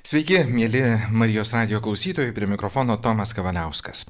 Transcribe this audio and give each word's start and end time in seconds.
Sveiki, 0.00 0.38
mėly 0.48 0.80
Marijos 1.12 1.50
radio 1.52 1.76
klausytojai, 1.84 2.32
prie 2.32 2.46
mikrofono 2.48 2.94
Tomas 3.04 3.34
Kavaliauskas. 3.36 4.06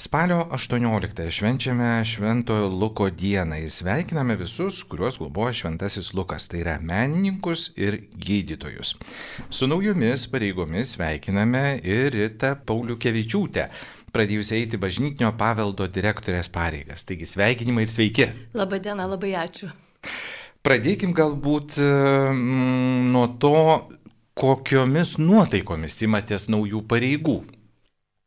Spalio 0.00 0.38
18 0.56 1.26
švenčiame 1.28 1.90
Šventojo 2.08 2.70
Luko 2.72 3.10
dieną 3.12 3.58
ir 3.60 3.74
sveikiname 3.74 4.38
visus, 4.40 4.78
kuriuos 4.88 5.18
globoja 5.20 5.52
Šventasis 5.58 6.14
Lukas, 6.16 6.48
tai 6.48 6.62
yra 6.62 6.78
menininkus 6.80 7.66
ir 7.76 7.98
gydytojus. 8.16 8.94
Su 9.50 9.68
naujomis 9.68 10.24
pareigomis 10.32 10.94
sveikiname 10.96 11.82
ir 11.84 12.16
Rita 12.16 12.54
Pauliukevičiūtę, 12.56 13.68
pradėjusi 14.16 14.56
eiti 14.56 14.80
bažnytinio 14.80 15.34
paveldo 15.36 15.84
direktorės 15.92 16.48
pareigas. 16.48 17.04
Taigi 17.04 17.28
sveikinimai 17.28 17.84
ir 17.84 17.92
sveiki. 17.92 18.30
Labadiena, 18.56 19.04
labai 19.04 19.36
ačiū. 19.36 19.68
Pradėkim 20.64 21.12
galbūt 21.14 21.76
mm, 21.84 23.12
nuo 23.12 23.28
to, 23.36 23.52
kokiomis 24.36 25.16
nuotaikomis 25.16 26.02
imatės 26.04 26.50
naujų 26.52 26.82
pareigų? 26.90 27.38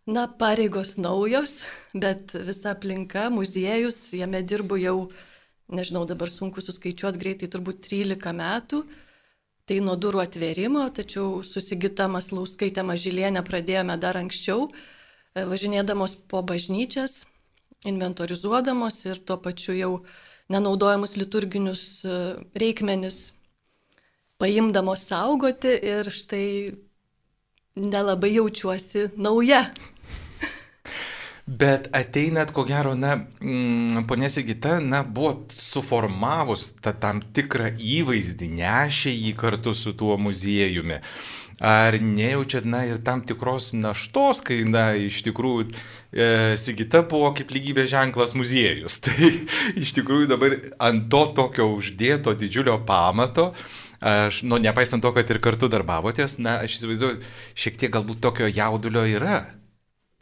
Na, 0.09 0.23
pareigos 0.26 0.95
naujos, 0.98 1.59
bet 1.94 2.34
visa 2.48 2.73
aplinka, 2.73 3.27
muziejus, 3.30 4.08
jame 4.17 4.41
dirbu 4.41 4.80
jau, 4.81 4.95
nežinau, 5.70 6.08
dabar 6.09 6.31
sunku 6.34 6.64
suskaičiuoti 6.66 7.22
greitai, 7.22 7.52
turbūt 7.53 7.84
13 7.86 8.34
metų. 8.41 8.81
Tai 9.70 9.77
nuo 9.86 9.94
durų 10.02 10.23
atvėrimo, 10.23 10.88
tačiau 10.98 11.44
susigitamas 11.45 12.31
Lauskaitė 12.34 12.81
Mažylienė 12.89 13.44
pradėjome 13.45 14.00
dar 14.02 14.17
anksčiau, 14.17 14.72
e, 15.38 15.44
važinėdamos 15.45 16.16
po 16.26 16.41
bažnyčias, 16.41 17.28
inventorizuodamos 17.86 18.98
ir 19.05 19.22
tuo 19.22 19.38
pačiu 19.38 19.78
jau 19.78 19.91
nenaudojamus 20.50 21.14
liturginius 21.22 21.84
e, 22.02 22.17
reikmenis 22.58 23.28
paimdamos 24.39 25.03
saugoti 25.03 25.73
ir 25.84 26.07
štai 26.16 26.71
nelabai 27.75 28.31
jaučiuosi 28.38 29.09
nauja. 29.20 29.66
Bet 31.50 31.89
ateinat, 31.97 32.53
ko 32.53 32.64
gero, 32.64 32.94
na, 32.95 33.16
mm, 33.41 34.05
ponė 34.08 34.30
Sigita, 34.30 34.77
na, 34.80 35.02
buvo 35.03 35.47
suformavus 35.49 36.69
tą 36.80 36.94
tam 36.94 37.23
tikrą 37.36 37.72
įvaizdį, 37.73 38.52
nešė 38.61 39.11
jį 39.16 39.33
kartu 39.39 39.73
su 39.73 39.95
tuo 39.97 40.16
muziejumi. 40.22 41.02
Ar 41.59 41.97
nejaučiat, 41.99 42.69
na, 42.69 42.86
ir 42.88 43.02
tam 43.03 43.25
tikros 43.25 43.73
naštos, 43.73 44.44
kai, 44.45 44.61
na, 44.69 44.94
iš 44.94 45.23
tikrųjų, 45.25 45.73
e, 46.14 46.30
Sigita 46.61 47.02
buvo 47.02 47.33
kaip 47.36 47.52
lygybės 47.52 47.89
ženklas 47.92 48.38
muziejus. 48.38 49.02
Tai 49.03 49.33
iš 49.73 49.97
tikrųjų 49.97 50.30
dabar 50.30 50.55
ant 50.77 51.09
to 51.09 51.25
tokio 51.33 51.71
uždėto 51.73 52.38
didžiulio 52.38 52.77
pamato, 52.86 53.55
Aš, 54.00 54.44
nu, 54.47 54.58
nepaisant 54.64 55.03
to, 55.03 55.11
kad 55.16 55.28
ir 55.28 55.42
kartu 55.44 55.67
darbavotės, 55.72 56.38
na, 56.39 56.61
aš 56.64 56.78
įsivaizduoju, 56.78 57.23
šiek 57.59 57.80
tiek 57.81 57.92
galbūt 57.92 58.22
tokio 58.23 58.47
jaudulio 58.47 59.03
yra. 59.11 59.42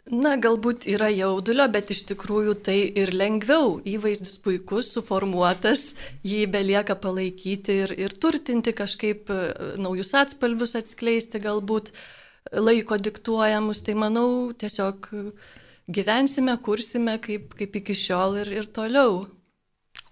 Na, 0.08 0.38
galbūt 0.40 0.86
yra 0.88 1.10
jaudulio, 1.12 1.66
bet 1.70 1.92
iš 1.92 2.06
tikrųjų 2.08 2.54
tai 2.64 2.78
ir 2.96 3.12
lengviau. 3.12 3.76
Įvaizdis 3.84 4.38
puikus, 4.40 4.94
suformuotas, 4.96 5.92
jį 6.24 6.46
belieka 6.50 6.96
palaikyti 6.96 7.76
ir, 7.84 7.94
ir 8.08 8.16
turtinti 8.16 8.72
kažkaip 8.74 9.28
e, 9.30 9.40
naujus 9.84 10.14
atspalvius 10.16 10.78
atskleisti, 10.80 11.44
galbūt 11.44 11.92
laiko 12.56 12.96
diktuojamus. 12.98 13.84
Tai 13.84 13.98
manau, 14.00 14.30
tiesiog 14.56 15.12
gyvensime, 15.92 16.56
kursime 16.64 17.20
kaip, 17.20 17.52
kaip 17.60 17.76
iki 17.84 18.00
šiol 18.08 18.40
ir, 18.46 18.54
ir 18.64 18.72
toliau 18.72 19.26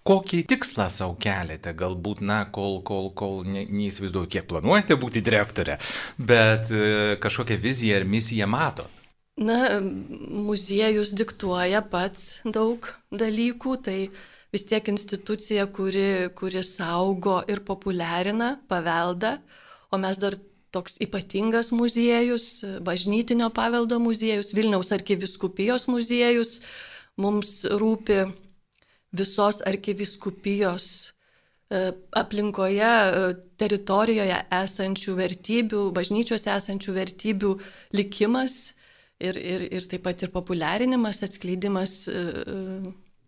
kokį 0.05 0.43
tikslą 0.49 0.85
savo 0.93 1.15
keliate, 1.21 1.73
galbūt, 1.77 2.21
na, 2.25 2.43
kol, 2.53 2.77
kol, 2.85 3.09
kol 3.17 3.41
ne, 3.47 3.65
neįsivaizduoju, 3.65 4.29
kiek 4.35 4.45
planuojate 4.49 4.97
būti 5.01 5.23
direktorė, 5.25 5.79
bet 6.21 6.69
e, 6.69 7.17
kažkokią 7.23 7.57
viziją 7.61 7.99
ar 8.01 8.07
misiją 8.09 8.49
matot? 8.49 9.01
Na, 9.41 9.81
muziejus 9.81 11.11
diktuoja 11.17 11.81
pats 11.91 12.37
daug 12.45 12.85
dalykų, 13.11 13.75
tai 13.83 13.97
vis 14.55 14.63
tiek 14.69 14.93
institucija, 14.93 15.65
kuri, 15.75 16.29
kuri 16.37 16.63
saugo 16.63 17.41
ir 17.51 17.65
populiarina 17.65 18.55
paveldą, 18.69 19.39
o 19.91 19.99
mes 19.99 20.21
dar 20.21 20.37
toks 20.75 20.99
ypatingas 21.03 21.73
muziejus, 21.75 22.61
bažnytinio 22.85 23.49
paveldo 23.55 23.99
muziejus, 24.03 24.53
Vilniaus 24.55 24.93
arkiviskupijos 24.95 25.89
muziejus, 25.91 26.59
mums 27.19 27.61
rūpi 27.71 28.25
visos 29.17 29.61
arkiviskupijos 29.65 30.87
e, 31.69 31.91
aplinkoje, 32.19 32.89
e, 32.89 33.33
teritorijoje 33.59 34.39
esančių 34.59 35.15
vertybių, 35.19 35.83
bažnyčios 35.95 36.47
esančių 36.51 36.95
vertybių 36.99 37.53
likimas 37.95 38.75
ir, 39.19 39.39
ir, 39.39 39.67
ir 39.71 39.87
taip 39.91 40.05
pat 40.07 40.25
ir 40.25 40.33
populiarinimas, 40.33 41.23
atskleidimas 41.25 41.97
e, 42.11 42.25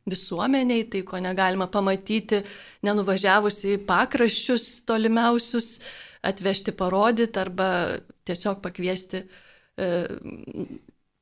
visuomeniai, 0.08 0.86
tai 0.92 1.04
ko 1.08 1.20
negalima 1.20 1.68
pamatyti, 1.72 2.44
nenuvažiavus 2.88 3.64
į 3.68 3.80
pakraščius 3.88 4.68
tolimiausius, 4.88 5.82
atvežti 6.28 6.74
parodyti 6.76 7.40
arba 7.40 7.70
tiesiog 8.28 8.62
pakviesti 8.64 9.22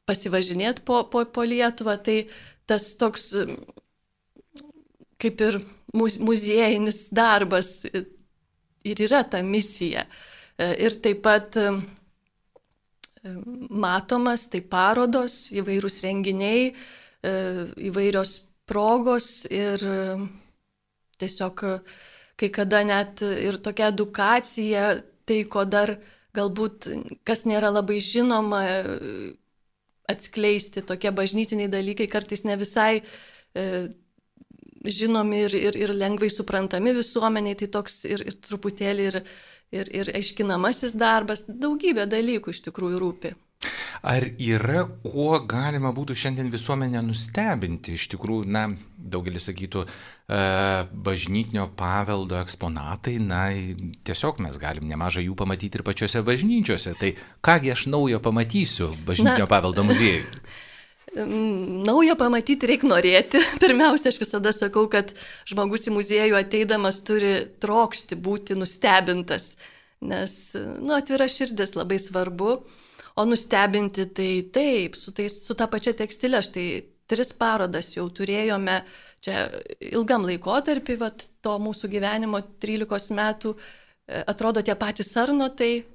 pasivažinėti 0.07 0.85
po, 0.87 1.01
po, 1.11 1.25
po 1.27 1.43
Lietuvą. 1.43 1.97
Tai 2.05 2.15
tas 2.69 2.93
toks 2.97 3.33
kaip 5.25 5.41
ir 5.41 5.59
muziejinis 5.95 7.07
darbas 7.15 7.81
ir 8.85 9.01
yra 9.07 9.23
ta 9.29 9.41
misija. 9.43 10.05
E, 10.57 10.71
ir 10.85 10.97
taip 11.03 11.23
pat 11.25 11.57
e, 11.59 11.69
matomas, 13.69 14.45
tai 14.51 14.61
parodos, 14.61 15.49
įvairūs 15.55 16.01
renginiai, 16.05 16.67
e, 16.71 17.31
įvairios 17.89 18.37
progos 18.69 19.45
ir 19.49 19.81
tiesiog 21.21 21.61
kai 22.35 22.49
kada 22.53 22.81
net 22.83 23.21
ir 23.21 23.57
tokia 23.63 23.91
edukacija, 23.93 24.87
tai 25.25 25.43
ko 25.49 25.63
dar 25.69 25.95
galbūt, 26.35 26.89
kas 27.25 27.45
nėra 27.47 27.69
labai 27.71 27.99
žinoma, 28.03 28.63
atskleisti 30.11 30.83
tokie 30.85 31.13
bažnytiniai 31.15 31.69
dalykai 31.71 32.09
kartais 32.11 32.43
ne 32.45 32.57
visai 32.59 32.99
žinomi 34.91 35.45
ir, 35.45 35.55
ir, 35.57 35.79
ir 35.85 35.93
lengvai 35.95 36.29
suprantami 36.33 36.93
visuomeniai, 36.97 37.57
tai 37.59 37.69
toks 37.71 38.03
ir, 38.09 38.25
ir 38.25 38.37
truputėlį 38.47 39.07
ir, 39.11 39.21
ir, 39.75 39.89
ir 40.01 40.13
aiškinamasis 40.19 40.97
darbas, 40.99 41.45
daugybė 41.47 42.07
dalykų 42.11 42.55
iš 42.55 42.63
tikrųjų 42.69 43.01
rūpi. 43.01 43.35
Ar 44.05 44.25
yra, 44.37 44.83
kuo 45.01 45.39
galima 45.49 45.89
būtų 45.95 46.13
šiandien 46.19 46.51
visuomenę 46.53 47.01
nustebinti? 47.07 47.95
Iš 47.97 48.09
tikrųjų, 48.13 48.45
na, 48.53 48.67
daugelis 48.97 49.47
sakytų, 49.49 49.85
e, 49.85 50.41
bažnytinio 51.07 51.65
paveldo 51.79 52.37
eksponatai, 52.41 53.15
na, 53.23 53.47
tiesiog 54.05 54.43
mes 54.45 54.59
galim 54.61 54.85
nemažai 54.91 55.25
jų 55.25 55.37
pamatyti 55.39 55.81
ir 55.81 55.85
pačiose 55.87 56.21
bažnyčiose. 56.27 56.93
Tai 56.99 57.15
kągi 57.45 57.73
aš 57.73 57.87
naujo 57.89 58.21
pamatysiu 58.21 58.91
bažnytinio 59.07 59.47
na, 59.47 59.51
paveldo 59.55 59.87
muziejui? 59.87 60.29
Naują 61.15 62.15
pamatyti 62.19 62.67
reikia 62.67 62.89
norėti. 62.91 63.41
Pirmiausia, 63.63 64.11
aš 64.11 64.19
visada 64.21 64.51
sakau, 64.55 64.87
kad 64.91 65.13
žmogus 65.47 65.87
į 65.87 65.95
muziejų 65.95 66.39
ateidamas 66.39 66.99
turi 67.07 67.37
trokšti 67.63 68.17
būti 68.19 68.57
nustebintas, 68.59 69.53
nes 70.03 70.33
nu, 70.55 70.95
atvira 70.97 71.29
širdis 71.31 71.77
labai 71.77 72.01
svarbu. 72.01 72.57
O 73.15 73.23
nustebinti 73.23 74.09
tai 74.11 74.31
taip, 74.51 74.97
su, 74.99 75.13
tai, 75.15 75.29
su 75.31 75.55
ta 75.55 75.69
pačia 75.71 75.93
tekstilė, 75.95 76.41
štai 76.43 76.67
tris 77.07 77.31
parodas 77.37 77.93
jau 77.95 78.09
turėjome 78.11 78.81
čia 79.25 79.47
ilgam 79.93 80.25
laikotarpį, 80.27 80.97
vat, 81.01 81.27
to 81.43 81.55
mūsų 81.61 81.89
gyvenimo 81.95 82.41
13 82.61 83.15
metų, 83.17 83.55
e, 83.55 84.21
atrodo 84.27 84.61
tie 84.65 84.75
patys 84.77 85.13
sarnotai, 85.15 85.85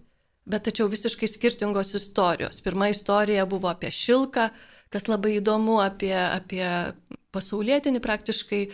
bet 0.50 0.66
tačiau 0.66 0.88
visiškai 0.91 1.28
skirtingos 1.31 1.94
istorijos. 1.98 2.62
Pirma 2.64 2.90
istorija 2.90 3.46
buvo 3.46 3.70
apie 3.70 3.93
šilką, 3.94 4.49
kas 4.90 5.06
labai 5.10 5.37
įdomu 5.38 5.78
apie, 5.82 6.14
apie 6.14 6.64
pasaulietinį 7.34 8.02
praktiškai 8.02 8.62
e, 8.66 8.72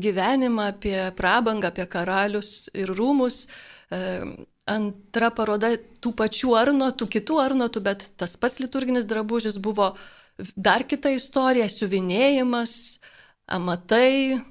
gyvenimą, 0.00 0.70
apie 0.74 0.96
prabangą, 1.18 1.72
apie 1.72 1.86
karalius 1.90 2.68
ir 2.78 2.92
rūmus. 2.94 3.46
E, 3.90 4.02
antra 4.68 5.30
paroda 5.34 5.72
tų 6.02 6.12
pačių 6.18 6.54
arnotų, 6.60 7.08
kitų 7.16 7.40
arnotų, 7.42 7.82
bet 7.84 8.08
tas 8.20 8.36
pats 8.40 8.60
liturginis 8.62 9.08
drabužis 9.08 9.58
buvo 9.62 9.94
dar 10.54 10.84
kita 10.86 11.10
istorija- 11.10 11.66
siuvinėjimas, 11.78 12.98
amatai, 13.48 14.44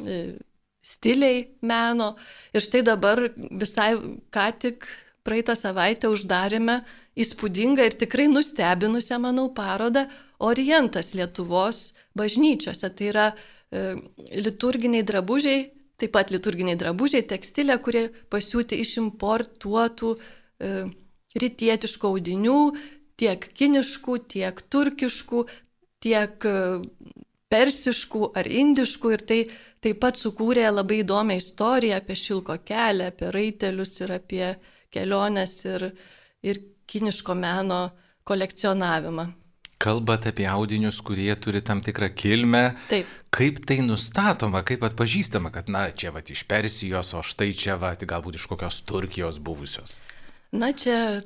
e, 0.00 0.38
stiliai 0.82 1.48
meno. 1.62 2.16
Ir 2.54 2.60
štai 2.60 2.82
dabar 2.82 3.28
visai 3.36 3.94
ką 4.32 4.48
tik 4.58 4.88
praeitą 5.24 5.54
savaitę 5.54 6.08
uždarėme 6.08 6.80
įspūdingą 7.18 7.86
ir 7.88 7.96
tikrai 7.98 8.28
nustebinusią, 8.30 9.18
manau, 9.22 9.48
parodą 9.54 10.06
Orientas 10.40 11.12
Lietuvos 11.14 11.90
bažnyčiose. 12.16 12.90
Tai 12.96 13.10
yra 13.10 13.26
e, 13.30 13.94
liturginiai 14.44 15.04
drabužiai, 15.06 15.66
taip 16.00 16.14
pat 16.16 16.32
liturginiai 16.32 16.78
drabužiai, 16.80 17.26
tekstilė, 17.28 17.76
kurie 17.82 18.08
pasiūti 18.32 18.78
iš 18.80 18.96
importuotų 19.02 20.14
e, 20.16 20.74
rytietiškų 21.40 22.12
audinių, 22.14 22.60
tiek 23.20 23.50
kiniškų, 23.58 24.16
tiek 24.32 24.62
turkiškų, 24.72 25.44
tiek 26.00 26.48
e, 26.48 26.56
persiškų 27.50 28.30
ar 28.38 28.48
indiškų 28.48 29.12
ir 29.16 29.26
tai 29.26 29.40
taip 29.84 30.00
pat 30.02 30.18
sukūrė 30.20 30.68
labai 30.70 31.02
įdomią 31.02 31.38
istoriją 31.40 32.00
apie 32.00 32.16
šilko 32.16 32.60
kelią, 32.66 33.10
apie 33.10 33.30
raitelius 33.34 33.96
ir 34.04 34.14
apie 34.16 34.44
keliones 34.94 35.56
ir, 35.66 35.90
ir 36.46 36.60
kiniško 36.90 37.36
meno 37.38 37.82
kolekcionavimą. 38.26 39.30
Kalbat 39.80 40.26
apie 40.28 40.44
audinius, 40.44 40.98
kurie 41.00 41.32
turi 41.40 41.62
tam 41.64 41.80
tikrą 41.80 42.10
kilmę. 42.12 42.64
Taip. 42.90 43.08
Kaip 43.32 43.62
tai 43.64 43.78
nustatoma, 43.86 44.60
kaip 44.66 44.82
atpažįstama, 44.84 45.52
kad, 45.54 45.70
na, 45.72 45.86
čia 45.96 46.12
va 46.12 46.20
iš 46.20 46.42
Persijos, 46.50 47.14
o 47.16 47.22
štai 47.24 47.54
čia 47.56 47.78
va 47.80 47.94
galbūt 47.94 48.36
iš 48.36 48.48
kokios 48.50 48.82
Turkijos 48.84 49.38
buvusios? 49.40 49.96
Na, 50.52 50.72
čia 50.76 51.22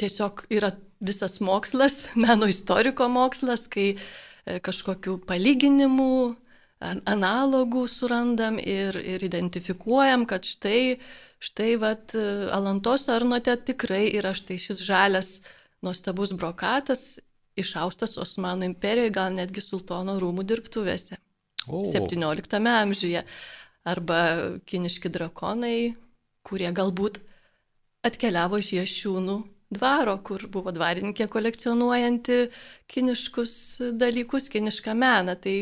tiesiog 0.00 0.46
yra 0.54 0.72
visas 1.04 1.40
mokslas, 1.44 2.08
meno 2.24 2.48
istoriko 2.48 3.10
mokslas, 3.12 3.66
kai 3.68 3.92
e, 3.92 4.60
kažkokių 4.64 5.18
palyginimų, 5.28 6.14
analogų 6.80 7.84
surandam 7.88 8.58
ir, 8.58 8.96
ir 8.96 9.22
identifikuojam, 9.24 10.24
kad 10.28 10.48
štai, 10.48 10.98
štai, 11.42 11.74
vat, 11.80 12.14
Alantos 12.56 13.08
Arnote 13.12 13.56
tikrai 13.68 14.06
yra 14.16 14.32
štai 14.36 14.58
šis 14.60 14.82
žalias 14.86 15.32
nuostabus 15.84 16.32
brokatas, 16.36 17.20
išaustas 17.60 18.16
Osmanų 18.20 18.70
imperijoje, 18.72 19.12
gal 19.12 19.32
netgi 19.36 19.62
sultono 19.64 20.16
rūmų 20.20 20.46
dirbtuvėse. 20.48 21.20
O. 21.68 21.84
17 21.84 22.60
amžiuje. 22.72 23.24
Arba 23.84 24.20
kiniški 24.68 25.08
drakonai, 25.12 25.94
kurie 26.44 26.68
galbūt 26.76 27.16
atkeliavo 28.04 28.60
iš 28.60 28.74
Jašiūnų 28.76 29.36
dvaro, 29.70 30.16
kur 30.26 30.42
buvo 30.50 30.72
dvarininkė 30.74 31.28
kolekcionuojanti 31.30 32.38
kiniškus 32.90 33.52
dalykus, 33.94 34.48
kinišką 34.50 34.94
meną. 34.98 35.36
Tai 35.38 35.54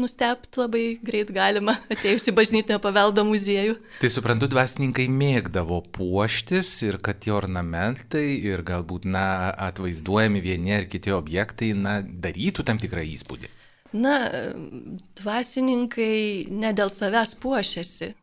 nustebt 0.00 0.56
labai 0.58 0.84
greit 1.04 1.30
galima 1.34 1.76
atėjus 1.92 2.30
į 2.32 2.34
bažnytinio 2.38 2.80
paveldo 2.82 3.26
muziejų. 3.28 3.76
Tai 4.00 4.10
suprantu, 4.12 4.48
dvasininkai 4.52 5.06
mėgdavo 5.12 5.82
puoštis 5.94 6.72
ir 6.88 6.98
kad 7.04 7.20
tie 7.24 7.34
ornamentai 7.36 8.26
ir 8.40 8.64
galbūt, 8.66 9.04
na, 9.12 9.26
atvaizduojami 9.68 10.40
vieni 10.44 10.78
ar 10.78 10.88
kiti 10.88 11.12
objektai, 11.14 11.74
na, 11.76 12.00
darytų 12.00 12.64
tam 12.64 12.80
tikrą 12.80 13.04
įspūdį. 13.12 13.52
Na, 13.94 14.16
dvasininkai 15.20 16.48
ne 16.50 16.72
dėl 16.74 16.90
savęs 16.90 17.36
puošiasi. 17.44 18.14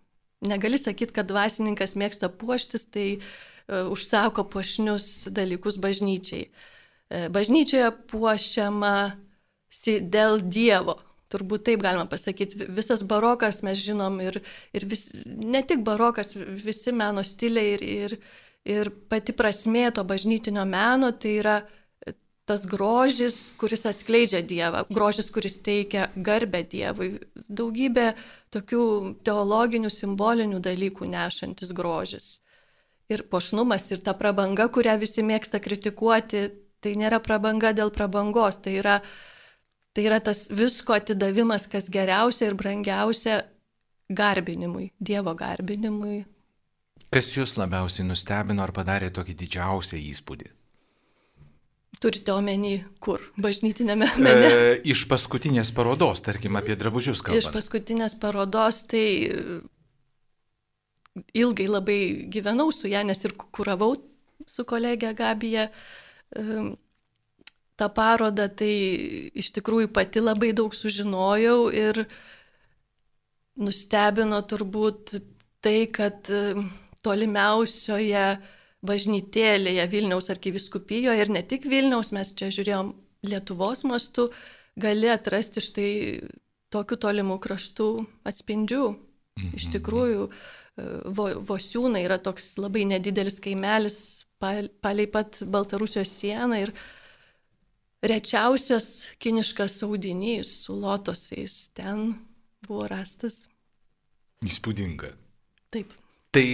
Negali 0.50 0.76
sakyti, 0.82 1.14
kad 1.14 1.30
dvasininkas 1.30 1.94
mėgsta 1.96 2.28
puoštis, 2.34 2.88
tai 2.90 3.06
uh, 3.20 3.26
užsako 3.68 4.46
puošnius 4.50 5.28
dalykus 5.32 5.78
bažnyčiai. 5.82 6.50
E, 7.12 7.28
bažnyčioje 7.30 7.92
puošiama 8.12 8.96
dėl 10.12 10.42
Dievo. 10.44 10.98
Turbūt 11.32 11.64
taip 11.70 11.84
galima 11.84 12.06
pasakyti. 12.12 12.68
Visas 12.76 13.04
barokas 13.08 13.62
mes 13.64 13.80
žinom 13.80 14.20
ir, 14.24 14.42
ir 14.76 14.86
vis, 14.86 15.10
ne 15.26 15.62
tik 15.64 15.84
barokas, 15.88 16.36
visi 16.36 16.92
meno 16.92 17.24
stiliai 17.24 17.78
ir, 17.78 17.84
ir, 17.84 18.18
ir 18.68 18.92
pati 19.12 19.36
prasmė 19.36 19.92
to 19.96 20.04
bažnytinio 20.04 20.66
meno 20.68 21.12
tai 21.12 21.38
yra 21.40 21.62
tas 22.50 22.66
grožis, 22.68 23.54
kuris 23.56 23.86
atskleidžia 23.88 24.42
Dievą, 24.44 24.84
grožis, 24.92 25.30
kuris 25.32 25.56
teikia 25.64 26.10
garbę 26.16 26.66
Dievui. 26.68 27.14
Daugybė 27.48 28.12
tokių 28.52 28.84
teologinių, 29.24 29.92
simbolinių 29.94 30.60
dalykų 30.60 31.08
nešantis 31.14 31.72
grožis 31.72 32.41
ir 33.12 33.24
pošnumas, 33.32 33.90
ir 33.92 34.02
ta 34.06 34.16
prabanga, 34.18 34.68
kurią 34.74 34.98
visi 35.02 35.24
mėgsta 35.26 35.62
kritikuoti, 35.64 36.48
tai 36.82 36.96
nėra 37.00 37.22
prabanga 37.24 37.74
dėl 37.78 37.92
prabangos, 37.94 38.62
tai 38.64 38.78
yra, 38.80 39.00
tai 39.96 40.08
yra 40.10 40.20
tas 40.24 40.48
visko 40.52 40.96
atidavimas, 40.98 41.68
kas 41.72 41.90
geriausia 41.94 42.50
ir 42.50 42.58
brangiausia 42.60 43.42
garbinimui, 44.12 44.92
Dievo 45.00 45.36
garbinimui. 45.38 46.24
Kas 47.12 47.34
jūs 47.36 47.58
labiausiai 47.60 48.08
nustebino 48.08 48.64
ar 48.64 48.72
padarė 48.76 49.12
tokį 49.12 49.36
didžiausią 49.44 50.00
įspūdį? 50.00 50.52
Turite 52.02 52.32
omeny, 52.34 52.80
kur? 53.04 53.22
Bažnytinėme 53.38 54.08
mene? 54.18 54.48
E, 54.48 54.70
iš 54.90 55.04
paskutinės 55.12 55.74
parodos, 55.76 56.24
tarkim, 56.24 56.56
apie 56.58 56.78
drabužius 56.80 57.20
kalbant. 57.22 57.44
Iš 57.44 57.52
paskutinės 57.54 58.16
parodos, 58.18 58.80
tai 58.90 59.04
ilgai 61.34 61.68
labai 61.68 62.02
gyvenau 62.32 62.72
su 62.74 62.90
ją, 62.92 63.04
nes 63.08 63.26
ir 63.26 63.36
kuravau 63.52 63.96
su 64.48 64.66
kolegė 64.68 65.14
Gabija 65.18 65.68
tą 67.80 67.90
parodą, 67.96 68.48
tai 68.48 68.72
iš 69.38 69.52
tikrųjų 69.58 69.92
pati 69.94 70.24
labai 70.24 70.52
daug 70.56 70.76
sužinojau 70.76 71.70
ir 71.74 72.06
nustebino 73.62 74.40
turbūt 74.48 75.18
tai, 75.62 75.88
kad 75.92 76.30
tolimiausioje 77.06 78.26
bažnytėlėje 78.86 79.86
Vilniaus 79.92 80.32
arkiviskupijoje 80.34 81.22
ir 81.22 81.34
ne 81.34 81.44
tik 81.46 81.68
Vilniaus, 81.70 82.14
mes 82.16 82.34
čia 82.38 82.50
žiūrėjom 82.54 82.96
Lietuvos 83.30 83.84
mastu, 83.86 84.32
gali 84.80 85.10
atrasti 85.12 85.62
štai 85.62 85.92
tokių 86.74 86.98
tolimų 87.04 87.38
kraštų 87.44 87.90
atspindžių. 88.26 88.86
Iš 89.42 89.68
mhm. 89.68 89.74
tikrųjų, 89.76 90.24
Vo, 90.80 91.28
Vosiūnai 91.46 92.06
yra 92.08 92.18
toks 92.22 92.56
labai 92.62 92.86
nedidelis 92.88 93.42
kaimelis 93.44 94.26
palei 94.42 95.08
pat 95.12 95.42
Baltarusijos 95.46 96.10
sieną 96.22 96.62
ir 96.64 96.72
rečiausias 98.02 99.12
kiniškas 99.22 99.82
audinys 99.86 100.54
su 100.64 100.78
lotosais 100.82 101.68
ten 101.78 102.16
buvo 102.66 102.88
rastas. 102.90 103.44
Įspūdinga. 104.42 105.12
Taip. 105.74 105.94
Tai 106.32 106.46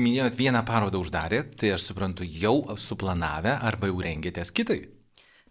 minėjot 0.00 0.34
vieną 0.38 0.62
parodą 0.66 0.98
uždarėt, 1.04 1.54
tai 1.60 1.74
aš 1.76 1.90
suprantu, 1.90 2.24
jau 2.24 2.74
suplanavę 2.80 3.52
arba 3.68 3.90
jau 3.90 4.00
rengėtės 4.02 4.50
kitai? 4.56 4.80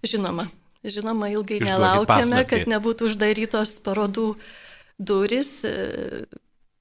Žinoma, 0.05 0.47
žinoma, 0.83 1.29
ilgai 1.31 1.59
Išduokit 1.61 1.69
nelaukėme, 1.71 2.09
paslapti. 2.09 2.49
kad 2.51 2.71
nebūtų 2.73 3.11
uždarytos 3.11 3.77
parodų 3.85 4.31
duris 4.97 5.61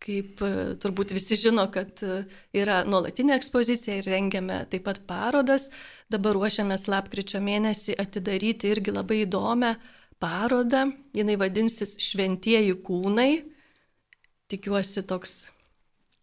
kaip 0.04 0.42
e, 0.44 0.52
turbūt 0.80 1.14
visi 1.16 1.38
žino, 1.40 1.64
kad 1.72 2.02
e, 2.04 2.24
yra 2.56 2.82
nuolatinė 2.88 3.36
ekspozicija 3.38 4.00
ir 4.00 4.10
rengiame 4.12 4.60
taip 4.72 4.84
pat 4.88 5.00
parodas. 5.08 5.70
Dabar 6.12 6.36
ruošiamės 6.36 6.86
lapkričio 6.92 7.40
mėnesį 7.44 7.96
atidaryti 8.00 8.70
irgi 8.74 8.94
labai 8.94 9.22
įdomią 9.24 9.74
parodą. 10.22 10.86
Jis 11.16 11.40
vadinsis 11.40 11.96
Šventieji 12.04 12.76
kūnai. 12.84 13.30
Tikiuosi 14.52 15.02
toks 15.08 15.38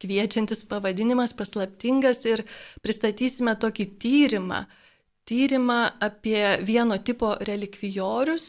kviečiantis 0.01 0.63
pavadinimas, 0.69 1.33
paslaptingas 1.37 2.23
ir 2.29 2.45
pristatysime 2.85 3.55
tokį 3.61 3.87
tyrimą. 4.01 4.65
Tyrimą 5.29 5.79
apie 6.01 6.57
vieno 6.65 6.97
tipo 6.97 7.35
relikvijorius, 7.45 8.47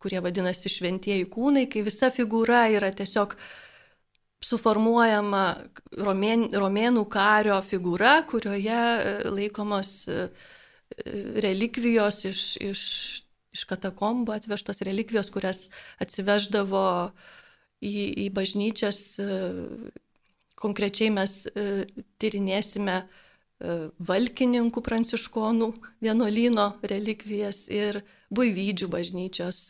kurie 0.00 0.20
vadinasi 0.24 0.72
šventieji 0.72 1.26
kūnai, 1.32 1.66
kai 1.68 1.84
visa 1.84 2.08
figūra 2.14 2.64
yra 2.72 2.88
tiesiog 2.96 3.36
suformuojama 4.44 5.44
romėn, 6.00 6.48
romėnų 6.56 7.04
kario 7.12 7.58
figūra, 7.64 8.20
kurioje 8.28 8.76
e, 8.76 9.14
laikomos 9.28 9.94
e, 10.08 10.28
relikvijos 11.44 12.24
iš, 12.30 12.44
iš, 12.64 12.82
iš 13.54 13.64
katakombų 13.68 14.38
atvežtos 14.38 14.80
relikvijos, 14.86 15.30
kurias 15.32 15.66
atsiveždavo 16.00 16.84
į, 17.84 17.94
į 18.24 18.28
bažnyčias. 18.36 19.02
E, 19.20 19.40
konkrečiai 20.60 21.08
mes 21.08 21.46
tyrinėsime 22.20 22.98
valkininkų 24.04 24.82
pranciškonų 24.84 25.70
vienuolyno 26.04 26.66
relikvijas 26.84 27.62
ir 27.72 28.02
buivydžių 28.28 28.88
bažnyčios 28.92 29.62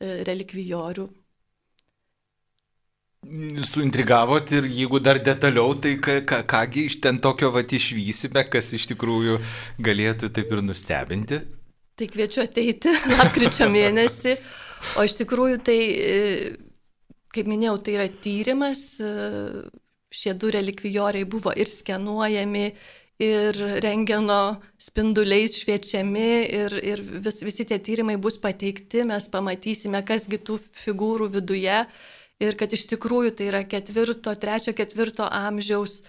relikvijorių 0.00 1.10
Suintrigavot 3.22 4.50
ir 4.50 4.64
jeigu 4.66 4.98
dar 4.98 5.20
detaliau, 5.22 5.76
tai 5.78 5.94
ką, 6.02 6.16
ką, 6.26 6.40
kągi 6.50 6.86
iš 6.88 6.96
ten 7.04 7.20
tokio 7.22 7.52
vat 7.54 7.70
išvysime, 7.70 8.42
kas 8.50 8.72
iš 8.74 8.88
tikrųjų 8.90 9.36
galėtų 9.78 10.30
taip 10.34 10.50
ir 10.50 10.62
nustebinti? 10.66 11.38
Tai 11.94 12.08
kviečiu 12.10 12.42
ateiti 12.42 12.90
lapkričio 13.20 13.68
mėnesį, 13.70 14.34
o 14.98 15.04
iš 15.06 15.14
tikrųjų 15.20 15.60
tai, 15.62 15.78
kaip 17.30 17.50
minėjau, 17.52 17.76
tai 17.86 17.94
yra 18.00 18.08
tyrimas, 18.24 18.82
šie 20.12 20.34
du 20.34 20.50
relikvijoriai 20.50 21.22
buvo 21.22 21.54
ir 21.54 21.70
skenuojami, 21.70 22.64
ir 23.22 23.60
rengeno 23.84 24.40
spinduliais 24.82 25.60
šviečiami, 25.60 26.30
ir, 26.58 26.74
ir 26.82 27.04
vis, 27.22 27.38
visi 27.46 27.68
tie 27.70 27.78
tyrimai 27.78 28.18
bus 28.18 28.40
pateikti, 28.42 29.04
mes 29.06 29.30
pamatysime, 29.30 30.02
kasgi 30.08 30.42
tų 30.42 30.58
figūrų 30.82 31.30
viduje 31.38 31.84
ir 32.42 32.58
kad 32.58 32.72
iš 32.74 32.86
tikrųjų 32.90 33.36
tai 33.38 33.48
yra 33.50 33.62
ketvirto, 33.68 34.34
trečio, 34.38 34.74
ketvirto 34.76 35.26
amžiaus 35.26 36.00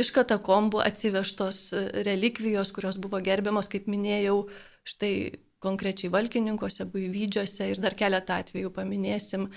iš 0.00 0.10
katakombų 0.16 0.80
atsivežtos 0.84 1.62
relikvijos, 2.06 2.72
kurios 2.72 2.96
buvo 3.00 3.20
gerbiamos, 3.24 3.68
kaip 3.68 3.88
minėjau, 3.90 4.46
štai 4.88 5.12
konkrečiai 5.60 6.12
Valkininkose, 6.12 6.86
Buivydžiuose 6.88 7.68
ir 7.72 7.82
dar 7.82 7.96
keletą 7.98 8.40
atvejų 8.40 8.72
paminėsim. 8.76 9.50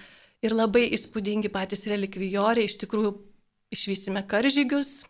Ir 0.44 0.52
labai 0.52 0.90
įspūdingi 0.98 1.52
patys 1.54 1.86
relikvijoriai, 1.88 2.68
iš 2.68 2.76
tikrųjų 2.82 3.14
išvysime 3.74 4.26
karžygius, 4.28 5.06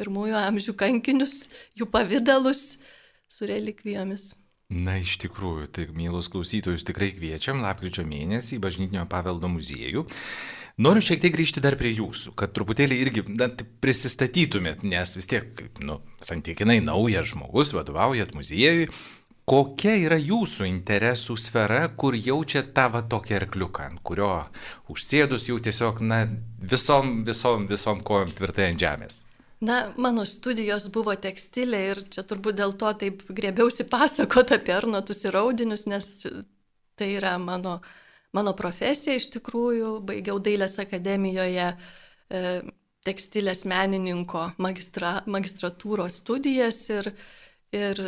pirmųjų 0.00 0.34
amžių 0.40 0.74
kankinius, 0.80 1.44
jų 1.78 1.86
pavydalus 1.92 2.80
su 3.30 3.46
relikvijomis. 3.46 4.32
Na, 4.70 5.00
iš 5.02 5.16
tikrųjų, 5.18 5.66
tai 5.74 5.88
mielus 5.98 6.28
klausytojus 6.30 6.86
tikrai 6.86 7.10
kviečiam 7.16 7.58
lapkričio 7.64 8.04
mėnesį 8.06 8.54
į 8.56 8.62
Bažnytinio 8.62 9.02
paveldo 9.10 9.50
muziejų. 9.50 10.04
Noriu 10.80 11.02
šiek 11.02 11.18
tiek 11.20 11.34
grįžti 11.34 11.60
dar 11.60 11.74
prie 11.76 11.90
jūsų, 11.92 12.36
kad 12.38 12.52
truputėlį 12.54 12.98
irgi 13.02 13.24
na, 13.34 13.50
prisistatytumėt, 13.82 14.84
nes 14.86 15.16
vis 15.18 15.26
tiek, 15.28 15.64
nu, 15.82 15.98
santykinai 16.22 16.78
naujas 16.86 17.32
žmogus, 17.32 17.74
vadovaujat 17.74 18.30
muziejui. 18.38 18.86
Kokia 19.50 19.96
yra 19.98 20.20
jūsų 20.22 20.68
interesų 20.68 21.34
sfera, 21.42 21.82
kur 21.98 22.14
jaučiat 22.14 22.70
tą 22.76 22.86
va 22.94 23.02
tokį 23.02 23.40
arkliuką, 23.40 23.88
ant 23.90 24.02
kurio 24.06 24.30
užsėdus 24.92 25.48
jau 25.50 25.58
tiesiog, 25.58 25.98
na, 26.06 26.22
visom, 26.62 27.24
visom, 27.26 27.66
visom 27.66 28.06
kojom 28.06 28.30
tvirtai 28.38 28.70
ant 28.70 28.86
žemės? 28.86 29.24
Na, 29.60 29.92
mano 30.00 30.24
studijos 30.24 30.86
buvo 30.88 31.12
tekstilė 31.20 31.80
ir 31.90 31.98
čia 32.08 32.22
turbūt 32.24 32.56
dėl 32.56 32.72
to 32.80 32.92
taip 33.02 33.26
grėbiausi 33.28 33.84
pasakoti 33.90 34.56
apie 34.56 34.72
arnotus 34.72 35.26
ir 35.28 35.36
audinius, 35.36 35.84
nes 35.90 36.06
tai 36.96 37.10
yra 37.18 37.34
mano, 37.38 37.74
mano 38.32 38.54
profesija 38.56 39.18
iš 39.20 39.28
tikrųjų. 39.34 39.98
Baigiau 40.08 40.40
Dailės 40.40 40.78
akademijoje 40.80 41.66
e, 41.74 42.44
tekstilės 43.04 43.66
menininko 43.68 44.46
magistra, 44.64 45.18
magistratūros 45.28 46.22
studijas 46.22 46.80
ir, 46.94 47.10
ir 47.76 48.00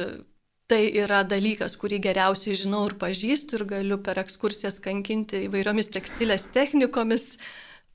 tai 0.73 0.87
yra 1.05 1.21
dalykas, 1.29 1.77
kurį 1.77 1.99
geriausiai 2.09 2.57
žinau 2.63 2.87
ir 2.89 2.97
pažįstu 3.01 3.59
ir 3.59 3.67
galiu 3.75 4.01
per 4.01 4.23
ekskursijas 4.25 4.81
kankinti 4.81 5.45
įvairiomis 5.51 5.93
tekstilės 5.93 6.49
technikomis 6.57 7.35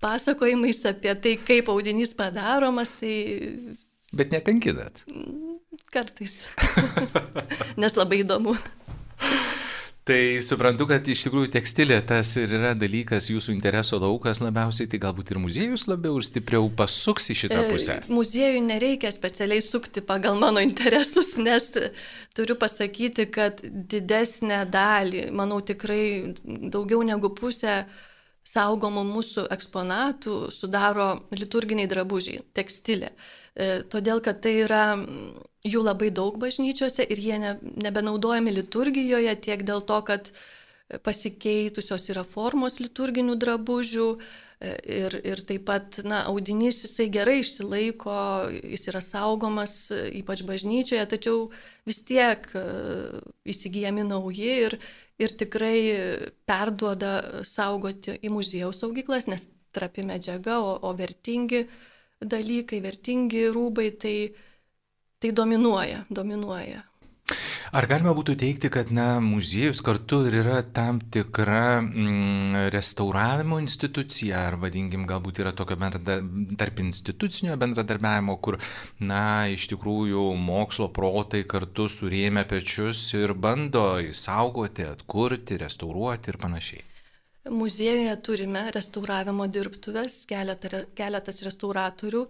pasakojimais 0.04 0.84
apie 0.90 1.14
tai, 1.22 1.36
kaip 1.48 1.70
audinys 1.74 2.14
padaromas, 2.18 2.94
tai... 3.00 3.14
Bet 4.16 4.32
nekankinat. 4.32 5.04
Kartais. 5.92 6.48
Nes 7.82 7.98
labai 7.98 8.24
įdomu. 8.24 8.56
Tai 10.08 10.40
suprantu, 10.40 10.86
kad 10.88 11.08
iš 11.12 11.26
tikrųjų 11.26 11.50
tekstilė 11.52 11.98
tas 12.08 12.30
ir 12.40 12.54
yra 12.56 12.70
dalykas 12.80 13.26
jūsų 13.28 13.52
intereso 13.52 13.98
laukas 14.00 14.40
labiausiai, 14.40 14.88
tai 14.88 15.02
galbūt 15.04 15.34
ir 15.34 15.40
muziejus 15.44 15.84
labiau 15.90 16.16
ir 16.16 16.24
stipriau 16.24 16.70
pasuks 16.80 17.28
į 17.34 17.36
šitą 17.42 17.58
e, 17.60 17.74
pusę. 17.74 17.98
E, 18.00 18.14
muziejui 18.16 18.62
nereikia 18.64 19.12
specialiai 19.12 19.60
sukti 19.66 20.00
pagal 20.08 20.40
mano 20.40 20.64
interesus, 20.64 21.34
nes 21.44 21.68
turiu 22.38 22.56
pasakyti, 22.56 23.28
kad 23.36 23.60
didesnę 23.66 24.62
dalį, 24.72 25.26
manau 25.36 25.60
tikrai 25.60 26.06
daugiau 26.46 27.04
negu 27.04 27.34
pusę 27.36 27.82
saugomų 28.48 29.04
mūsų 29.08 29.48
eksponatų 29.54 30.38
sudaro 30.56 31.10
liturginiai 31.36 31.90
drabužiai, 31.92 32.44
tekstilė. 32.58 33.12
E, 33.12 33.82
todėl, 33.92 34.22
kad 34.24 34.40
tai 34.46 34.56
yra 34.64 34.86
jų 35.68 35.84
labai 35.84 36.12
daug 36.16 36.38
bažnyčiose 36.40 37.04
ir 37.04 37.22
jie 37.22 37.42
ne, 37.44 37.58
nebenaudojami 37.88 38.54
liturgijoje 38.56 39.36
tiek 39.44 39.66
dėl 39.68 39.84
to, 39.88 40.02
kad 40.08 40.32
pasikeitusios 41.04 42.08
yra 42.14 42.24
formos 42.24 42.80
liturginių 42.80 43.36
drabužių, 43.36 44.12
E, 44.58 44.72
ir, 44.90 45.14
ir 45.22 45.44
taip 45.46 45.68
pat, 45.70 46.00
na, 46.02 46.24
audinys 46.32 46.80
jisai 46.82 47.06
gerai 47.14 47.44
išsilaiko, 47.44 48.14
jis 48.66 48.88
yra 48.90 49.04
saugomas, 49.06 49.76
e, 49.94 50.00
ypač 50.18 50.42
bažnyčioje, 50.48 51.04
tačiau 51.12 51.44
vis 51.86 52.00
tiek 52.08 52.48
įsigijami 53.46 54.08
nauji 54.10 54.56
ir, 54.66 54.78
ir 55.20 55.34
tikrai 55.38 55.78
perduoda 56.48 57.44
saugoti 57.48 58.18
į 58.22 58.32
muziejaus 58.34 58.82
saugyklas, 58.84 59.28
nes 59.32 59.48
trapi 59.74 60.06
medžiaga, 60.06 60.60
o, 60.62 60.76
o 60.88 60.94
vertingi 60.98 61.66
dalykai, 62.22 62.82
vertingi 62.82 63.48
rūbai, 63.54 63.90
tai, 64.02 64.18
tai 65.22 65.34
dominuoja, 65.36 66.06
dominuoja. 66.10 66.84
Ar 67.76 67.84
galima 67.90 68.14
būtų 68.16 68.38
teikti, 68.40 68.70
kad 68.72 68.94
na, 68.96 69.18
muziejus 69.20 69.82
kartu 69.84 70.22
ir 70.30 70.38
yra 70.40 70.62
tam 70.64 71.02
tikra 71.02 71.82
mm, 71.82 72.70
restauravimo 72.72 73.60
institucija, 73.60 74.46
ar 74.48 74.56
vadinkim, 74.62 75.04
galbūt 75.10 75.42
yra 75.44 75.52
tokio 75.52 75.76
tarp 75.76 76.80
institucinio 76.80 77.58
bendradarbiavimo, 77.60 78.38
kur, 78.40 78.60
na, 79.04 79.50
iš 79.52 79.68
tikrųjų 79.74 80.30
mokslo 80.40 80.88
protai 80.96 81.44
kartu 81.44 81.90
surėmė 81.92 82.46
pečius 82.48 83.04
ir 83.20 83.36
bando 83.36 83.98
įsaugoti, 84.00 84.88
atkurti, 84.88 85.60
restauruoti 85.60 86.32
ir 86.32 86.40
panašiai. 86.40 86.86
Muziejuje 87.52 88.16
turime 88.24 88.66
restauravimo 88.76 89.48
dirbtuves, 89.52 90.24
keletas 90.28 91.44
restauratorių 91.48 92.26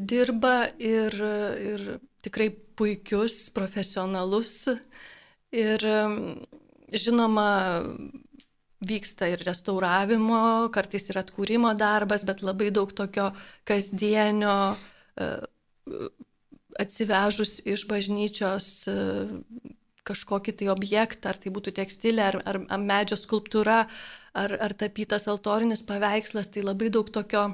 dirba 0.00 0.56
ir, 0.80 1.16
ir 1.60 1.86
tikrai 2.24 2.50
puikius, 2.82 3.46
profesionalus. 3.54 4.66
Ir 5.54 5.84
žinoma 6.90 7.48
vyksta 8.82 9.28
ir 9.30 9.42
restauravimo, 9.46 10.70
kartais 10.74 11.06
ir 11.10 11.20
atkūrimo 11.20 11.72
darbas, 11.78 12.24
bet 12.26 12.42
labai 12.42 12.72
daug 12.74 12.90
tokio 12.96 13.30
kasdienio 13.68 14.74
e, 14.74 15.28
atsivežus 16.82 17.60
iš 17.68 17.86
bažnyčios 17.90 18.70
e, 18.90 18.96
kažkokį 20.08 20.56
tai 20.58 20.70
objektą, 20.72 21.30
ar 21.30 21.38
tai 21.38 21.52
būtų 21.54 21.76
tekstilė, 21.78 22.24
ar, 22.32 22.40
ar, 22.42 22.82
medžio 22.82 23.18
skulptūra, 23.20 23.84
ar, 24.34 24.56
ar 24.66 24.74
tapytas 24.74 25.28
altorinis 25.30 25.84
paveikslas, 25.86 26.50
tai 26.50 26.66
labai 26.66 26.90
daug 26.90 27.06
tokio 27.14 27.52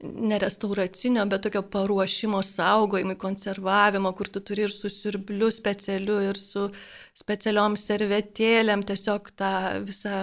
uh, 0.00 0.04
nerestauracinio, 0.04 1.24
bet 1.26 1.42
tokio 1.42 1.62
paruošimo 1.62 2.42
saugojimui, 2.42 3.16
konservavimo, 3.18 4.12
kur 4.12 4.28
tu 4.28 4.40
turi 4.40 4.66
ir 4.66 4.72
su 4.72 4.88
sirbliu 4.92 5.50
specialiu, 5.50 6.18
ir 6.30 6.36
su 6.36 6.68
specialiom 7.16 7.78
servetėlėm 7.80 8.84
tiesiog 8.86 9.30
tą 9.40 9.52
visą 9.86 10.18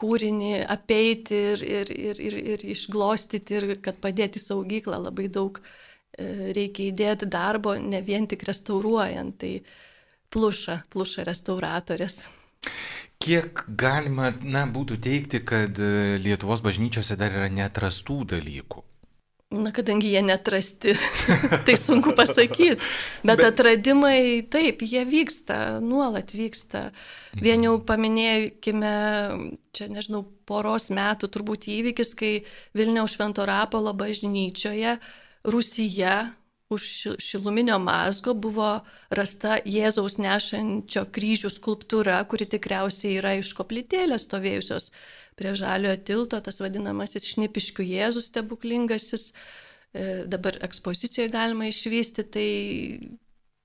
kūrinį 0.00 0.52
apeiti 0.68 1.38
ir, 1.52 1.62
ir, 1.64 1.92
ir, 1.92 2.20
ir, 2.28 2.36
ir 2.54 2.66
išglostyti, 2.74 3.56
ir 3.56 3.78
kad 3.84 4.00
padėti 4.00 4.40
saugyklą 4.40 5.00
labai 5.06 5.28
daug 5.32 5.60
e, 5.60 6.52
reikia 6.56 6.90
įdėti 6.90 7.28
darbo, 7.28 7.76
ne 7.80 8.02
vien 8.04 8.28
tik 8.28 8.44
restauruojant, 8.48 9.36
tai 9.40 9.54
pluša, 10.32 10.82
pluša 10.92 11.24
restauratorės. 11.28 12.26
Kiek 13.20 13.64
galima, 13.76 14.30
na, 14.40 14.64
būtų 14.68 15.00
teikti, 15.04 15.42
kad 15.44 15.76
e, 15.76 16.20
Lietuvos 16.20 16.64
bažnyčiose 16.64 17.16
dar 17.20 17.32
yra 17.36 17.48
netrastų 17.52 18.22
dalykų? 18.36 18.89
Na, 19.50 19.72
kadangi 19.74 20.12
jie 20.12 20.20
netrasti, 20.22 20.92
tai 21.66 21.74
sunku 21.74 22.12
pasakyti. 22.14 22.76
Bet, 23.24 23.40
Bet 23.40 23.40
atradimai, 23.48 24.46
taip, 24.46 24.84
jie 24.86 25.02
vyksta, 25.02 25.80
nuolat 25.82 26.30
vyksta. 26.30 26.84
Vien 27.34 27.66
jau 27.66 27.72
paminėjome, 27.82 28.92
čia 29.74 29.88
nežinau, 29.90 30.22
poros 30.46 30.86
metų 30.94 31.26
turbūt 31.34 31.66
įvykis, 31.66 32.14
kai 32.14 32.32
Vilniaus 32.78 33.16
Švento 33.18 33.42
Rapolo 33.42 33.90
bažnyčioje 33.98 35.00
Rusija 35.50 36.14
už 36.70 37.06
šiluminio 37.18 37.78
mazgo 37.82 38.34
buvo 38.34 38.68
rasta 39.10 39.56
Jėzaus 39.66 40.20
nešančio 40.22 41.02
kryžių 41.10 41.50
skulptūra, 41.50 42.20
kuri 42.30 42.46
tikriausiai 42.52 43.16
yra 43.18 43.32
iš 43.40 43.50
koplytėlės 43.58 44.28
stovėjusios 44.28 44.92
prie 45.40 45.56
žaliojo 45.58 45.96
tilto, 46.06 46.38
tas 46.38 46.62
vadinamasis 46.62 47.26
šnipiškių 47.32 47.88
Jėzus 47.88 48.30
stebuklingasis, 48.30 49.32
e, 49.32 50.22
dabar 50.30 50.60
ekspozicijoje 50.68 51.32
galima 51.34 51.66
išvysti, 51.72 52.26
tai 52.36 52.48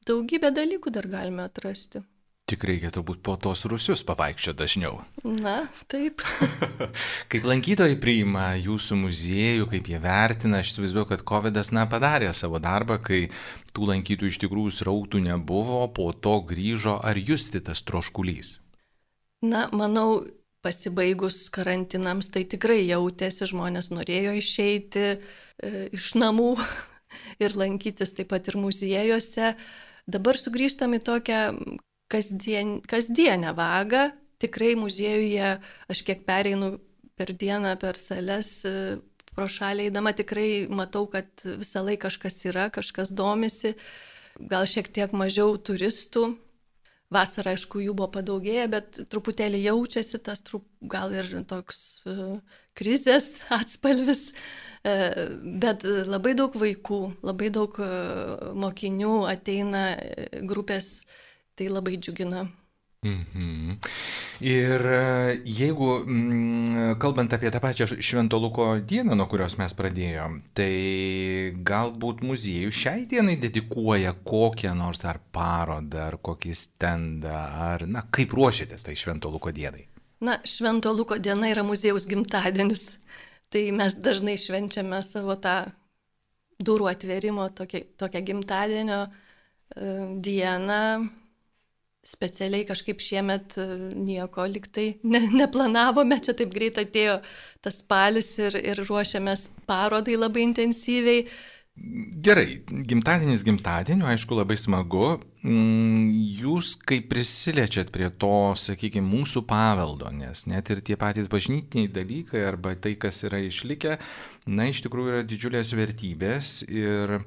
daugybę 0.10 0.50
dalykų 0.56 0.94
dar 0.98 1.06
galime 1.12 1.46
atrasti. 1.46 2.02
Tik 2.46 2.62
reikia 2.70 2.92
turbūt 2.94 3.24
po 3.26 3.34
tos 3.42 3.64
rusius 3.66 4.04
pavaikščioti 4.06 4.60
dažniau. 4.60 5.00
Na, 5.26 5.56
taip. 5.90 6.22
kaip 7.34 7.48
lankytojai 7.50 7.96
priima 7.98 8.52
jūsų 8.62 9.00
muziejų, 9.02 9.66
kaip 9.72 9.88
jie 9.90 9.98
vertina, 10.04 10.60
aš 10.62 10.76
įsivaizduoju, 10.76 11.08
kad 11.10 11.24
COVID 11.26 11.58
na, 11.74 11.88
padarė 11.90 12.30
savo 12.38 12.62
darbą, 12.62 13.00
kai 13.02 13.24
tų 13.74 13.88
lankytojų 13.90 14.30
iš 14.30 14.38
tikrųjų 14.44 14.76
srautų 14.78 15.24
nebuvo, 15.26 15.80
po 15.90 16.12
to 16.14 16.36
grįžo, 16.46 17.00
ar 17.02 17.18
justi 17.18 17.64
tas 17.66 17.82
troškulys? 17.82 18.60
Na, 19.42 19.66
manau, 19.74 20.22
pasibaigus 20.62 21.48
karantinams, 21.50 22.30
tai 22.30 22.46
tikrai 22.50 22.84
jautėsi, 22.84 23.50
žmonės 23.50 23.90
norėjo 23.90 24.36
išeiti 24.38 25.08
e, 25.10 25.18
iš 25.98 26.14
namų 26.22 26.54
ir 27.44 27.58
lankytis 27.58 28.14
taip 28.14 28.30
pat 28.36 28.54
ir 28.54 28.62
muziejuose. 28.62 29.56
Dabar 30.06 30.38
sugrįžtam 30.38 30.94
į 30.94 31.02
tokią 31.10 31.42
kasdien, 32.12 32.80
kasdienę 32.86 33.54
vagą. 33.58 34.10
Tikrai 34.42 34.76
muziejuje 34.76 35.58
aš 35.90 36.04
kiek 36.06 36.26
pereinu 36.28 36.76
per 37.16 37.32
dieną 37.34 37.78
per 37.80 37.98
sales, 37.98 38.66
e, 38.68 38.98
pro 39.36 39.48
šalį 39.52 39.90
eidama 39.90 40.14
tikrai 40.16 40.68
matau, 40.72 41.06
kad 41.12 41.28
visą 41.44 41.84
laiką 41.86 42.08
kažkas 42.08 42.42
yra, 42.50 42.70
kažkas 42.74 43.12
domisi, 43.16 43.76
gal 44.40 44.68
šiek 44.68 44.92
tiek 44.92 45.16
mažiau 45.16 45.56
turistų. 45.58 46.34
Vasarą, 47.14 47.54
aišku, 47.54 47.84
jų 47.86 47.94
buvo 47.94 48.08
padaugėję, 48.16 48.64
bet 48.74 48.98
truputėlį 49.14 49.60
jaučiasi 49.68 50.18
tas, 50.26 50.42
trup, 50.42 50.66
gal 50.82 51.14
ir 51.14 51.28
toks 51.48 52.02
uh, 52.10 52.40
krizės 52.76 53.44
atspalvis, 53.60 54.32
uh, 54.34 55.38
bet 55.62 55.86
labai 55.86 56.34
daug 56.36 56.56
vaikų, 56.58 57.02
labai 57.24 57.52
daug 57.54 57.78
uh, 57.78 58.50
mokinių 58.58 59.20
ateina 59.30 59.86
grupės, 60.50 61.06
tai 61.56 61.72
labai 61.72 61.98
džiugina. 61.98 62.46
Mhm. 63.06 63.78
Ir 64.42 64.82
e, 64.82 65.42
jeigu, 65.46 65.90
mm, 66.06 66.96
kalbant 67.00 67.34
apie 67.34 67.52
tą 67.54 67.60
pačią 67.62 67.86
Švento 68.02 68.40
Luko 68.42 68.66
dieną, 68.82 69.14
nuo 69.16 69.28
kurios 69.30 69.58
mes 69.60 69.76
pradėjom, 69.78 70.40
tai 70.58 71.54
galbūt 71.70 72.24
muziejų 72.26 72.72
šiai 72.74 73.06
dienai 73.10 73.38
dedikuoja 73.42 74.16
kokią 74.26 74.74
nors 74.78 75.06
ar 75.06 75.20
parodą, 75.32 76.08
ar 76.10 76.18
kokį 76.18 76.54
stendą, 76.58 77.36
ar, 77.70 77.86
na, 77.86 78.08
kaip 78.10 78.34
ruošiatės 78.34 78.88
tai 78.88 78.96
Švento 78.98 79.30
Luko 79.30 79.54
dienai? 79.54 79.86
Na, 80.26 80.40
Švento 80.42 80.94
Luko 80.96 81.20
diena 81.22 81.52
yra 81.52 81.64
muziejaus 81.68 82.08
gimtadienis, 82.10 82.96
tai 83.54 83.68
mes 83.76 84.00
dažnai 84.02 84.40
švenčiame 84.42 85.04
savo 85.06 85.38
tą 85.38 85.60
durų 86.66 86.90
atverimo, 86.90 87.52
tokią, 87.54 88.24
gimtadienio 88.26 89.04
uh, 89.06 89.14
dieną 90.26 90.82
specialiai 92.06 92.68
kažkaip 92.68 93.02
šiemet 93.02 93.58
e, 93.58 93.66
nieko 93.98 94.46
liktai 94.50 94.88
ne, 95.10 95.24
neplanavome, 95.34 96.20
čia 96.24 96.38
taip 96.38 96.54
greit 96.54 96.78
atėjo 96.82 97.20
tas 97.66 97.82
spalis 97.82 98.36
ir, 98.44 98.58
ir 98.62 98.86
ruošiamės 98.86 99.50
parodai 99.70 100.18
labai 100.20 100.46
intensyviai. 100.46 101.26
Gerai, 101.76 102.62
gimtadienis 102.88 103.42
gimtadieniu, 103.44 104.06
aišku, 104.08 104.38
labai 104.38 104.56
smagu. 104.56 105.18
Mm, 105.44 106.06
jūs 106.40 106.72
kaip 106.88 107.10
prisiliečiat 107.12 107.92
prie 107.94 108.08
to, 108.22 108.54
sakykime, 108.56 109.04
mūsų 109.04 109.44
paveldo, 109.50 110.08
nes 110.16 110.46
net 110.48 110.72
ir 110.72 110.80
tie 110.86 110.96
patys 111.00 111.28
bažnytiniai 111.32 111.92
dalykai 111.92 112.46
arba 112.48 112.78
tai, 112.80 112.96
kas 113.02 113.26
yra 113.28 113.42
išlikę, 113.44 113.98
na, 114.48 114.70
iš 114.72 114.86
tikrųjų 114.86 115.12
yra 115.12 115.28
didžiulės 115.28 115.76
vertybės 115.76 116.62
ir 116.72 117.20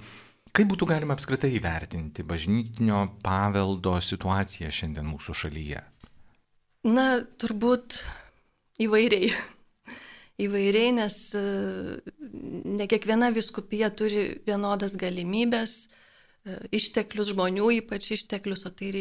Kaip 0.55 0.71
būtų 0.73 0.89
galima 0.89 1.17
apskritai 1.17 1.51
įvertinti 1.59 2.25
bažnytinio 2.27 3.05
paveldo 3.25 3.97
situaciją 4.05 4.71
šiandien 4.75 5.07
mūsų 5.09 5.35
šalyje? 5.43 5.83
Na, 6.89 7.07
turbūt 7.41 8.01
įvairiai. 8.83 9.33
Įvairiai, 10.39 10.93
nes 10.95 11.17
e, 11.35 11.43
ne 12.79 12.87
kiekviena 12.91 13.33
viskupija 13.35 13.91
turi 13.91 14.39
vienodas 14.47 14.95
galimybės, 15.01 15.75
e, 15.89 16.59
išteklius 16.79 17.33
žmonių, 17.33 17.73
ypač 17.81 18.13
išteklius, 18.15 18.63
o 18.69 18.71
tai 18.71 18.93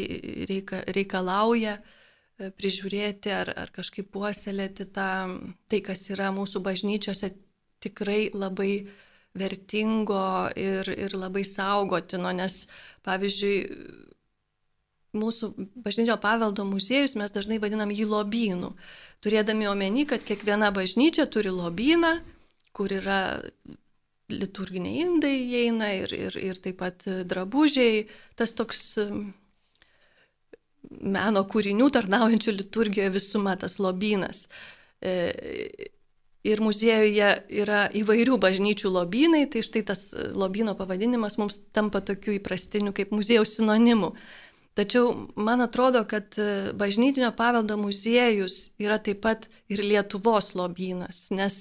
reika, 0.50 0.82
reikalauja 0.90 1.76
e, 1.78 2.50
prižiūrėti 2.50 3.30
ar, 3.30 3.52
ar 3.54 3.70
kažkaip 3.74 4.10
puoselėti 4.10 4.88
tą, 4.90 5.10
tai, 5.70 5.84
kas 5.86 6.08
yra 6.10 6.32
mūsų 6.34 6.64
bažnyčiose, 6.66 7.30
tikrai 7.86 8.24
labai 8.34 8.72
uh, 8.80 8.96
vertingo 9.36 10.48
ir, 10.56 10.88
ir 10.88 11.16
labai 11.16 11.44
saugotino, 11.46 12.30
nes 12.36 12.66
pavyzdžiui, 13.06 13.58
mūsų 15.18 15.50
bažnyčio 15.84 16.18
paveldo 16.20 16.64
muziejus 16.68 17.16
mes 17.18 17.32
dažnai 17.32 17.58
vadinam 17.62 17.92
jį 17.92 18.08
lobynu, 18.08 18.74
turėdami 19.24 19.68
omeny, 19.70 20.06
kad 20.08 20.24
kiekviena 20.26 20.70
bažnyčia 20.74 21.26
turi 21.30 21.52
lobyną, 21.54 22.18
kur 22.76 22.92
yra 22.92 23.40
liturginiai 24.28 25.04
indai 25.06 25.34
įeina 25.40 25.92
ir, 25.96 26.12
ir, 26.12 26.36
ir 26.36 26.58
taip 26.60 26.80
pat 26.82 27.06
drabužiai, 27.28 28.04
tas 28.36 28.52
toks 28.52 28.98
meno 30.88 31.44
kūrinių 31.48 31.88
tarnaujančių 31.94 32.54
liturgijoje 32.60 33.14
visuma, 33.16 33.56
tas 33.60 33.78
lobynas. 33.80 34.46
Ir 36.46 36.60
muziejuje 36.62 37.30
yra 37.62 37.88
įvairių 37.98 38.36
bažnyčių 38.38 38.92
lobynai, 38.94 39.48
tai 39.50 39.64
štai 39.66 39.82
tas 39.88 40.12
lobyno 40.14 40.76
pavadinimas 40.78 41.34
mums 41.40 41.58
tampa 41.74 41.98
tokiu 42.00 42.36
įprastiniu 42.36 42.94
kaip 42.94 43.10
muziejaus 43.10 43.56
sinonimu. 43.58 44.12
Tačiau 44.78 45.10
man 45.34 45.64
atrodo, 45.64 46.04
kad 46.06 46.36
bažnytinio 46.78 47.32
paveldo 47.34 47.74
muziejus 47.80 48.76
yra 48.78 49.00
taip 49.02 49.24
pat 49.24 49.48
ir 49.66 49.82
Lietuvos 49.82 50.52
lobynas, 50.54 51.24
nes 51.34 51.56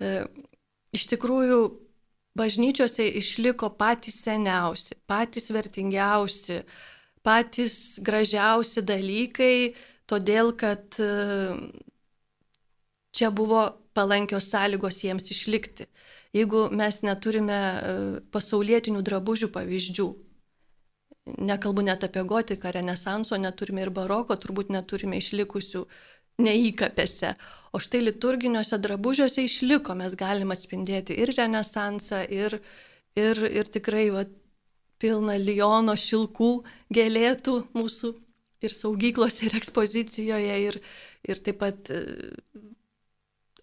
e, 0.00 0.22
iš 0.96 1.04
tikrųjų 1.12 1.60
bažnyčiose 2.36 3.10
išliko 3.20 3.68
patys 3.76 4.22
seniausi, 4.24 4.96
patys 5.08 5.50
vertingiausi, 5.52 6.62
patys 7.26 7.98
gražiausi 8.04 8.84
dalykai, 8.88 9.74
todėl 10.08 10.54
kad 10.56 10.96
e, 10.96 11.10
čia 13.12 13.32
buvo 13.34 13.66
palankios 13.96 14.50
sąlygos 14.52 15.02
jiems 15.04 15.30
išlikti. 15.32 15.88
Jeigu 16.36 16.66
mes 16.74 17.00
neturime 17.06 17.56
e, 17.56 17.96
pasaulietinių 18.34 19.02
drabužių 19.06 19.48
pavyzdžių, 19.54 20.08
nekalbu 21.50 21.82
net 21.86 22.04
apie 22.06 22.24
gotiką, 22.24 22.70
renesanso, 22.76 23.38
neturime 23.40 23.86
ir 23.86 23.90
baroko, 23.90 24.36
turbūt 24.38 24.70
neturime 24.74 25.18
išlikusių 25.22 25.86
neįkapėse. 26.42 27.32
O 27.74 27.80
štai 27.82 28.02
liturginiuose 28.04 28.78
drabužiuose 28.82 29.46
išliko, 29.46 29.96
mes 29.98 30.16
galime 30.18 30.56
atspindėti 30.56 31.16
ir 31.16 31.32
renesansą, 31.36 32.22
ir, 32.28 32.60
ir, 33.16 33.42
ir 33.48 33.72
tikrai 33.72 34.08
va, 34.14 34.26
pilną 35.02 35.36
Liono 35.40 35.96
šilkų 35.98 36.52
gėlėtų 36.94 37.56
mūsų 37.76 38.12
ir 38.64 38.72
saugyklose, 38.72 39.46
ir 39.48 39.56
ekspozicijoje, 39.58 40.56
ir, 40.68 40.80
ir 41.28 41.42
taip 41.44 41.60
pat 41.60 41.92
e, 41.92 42.02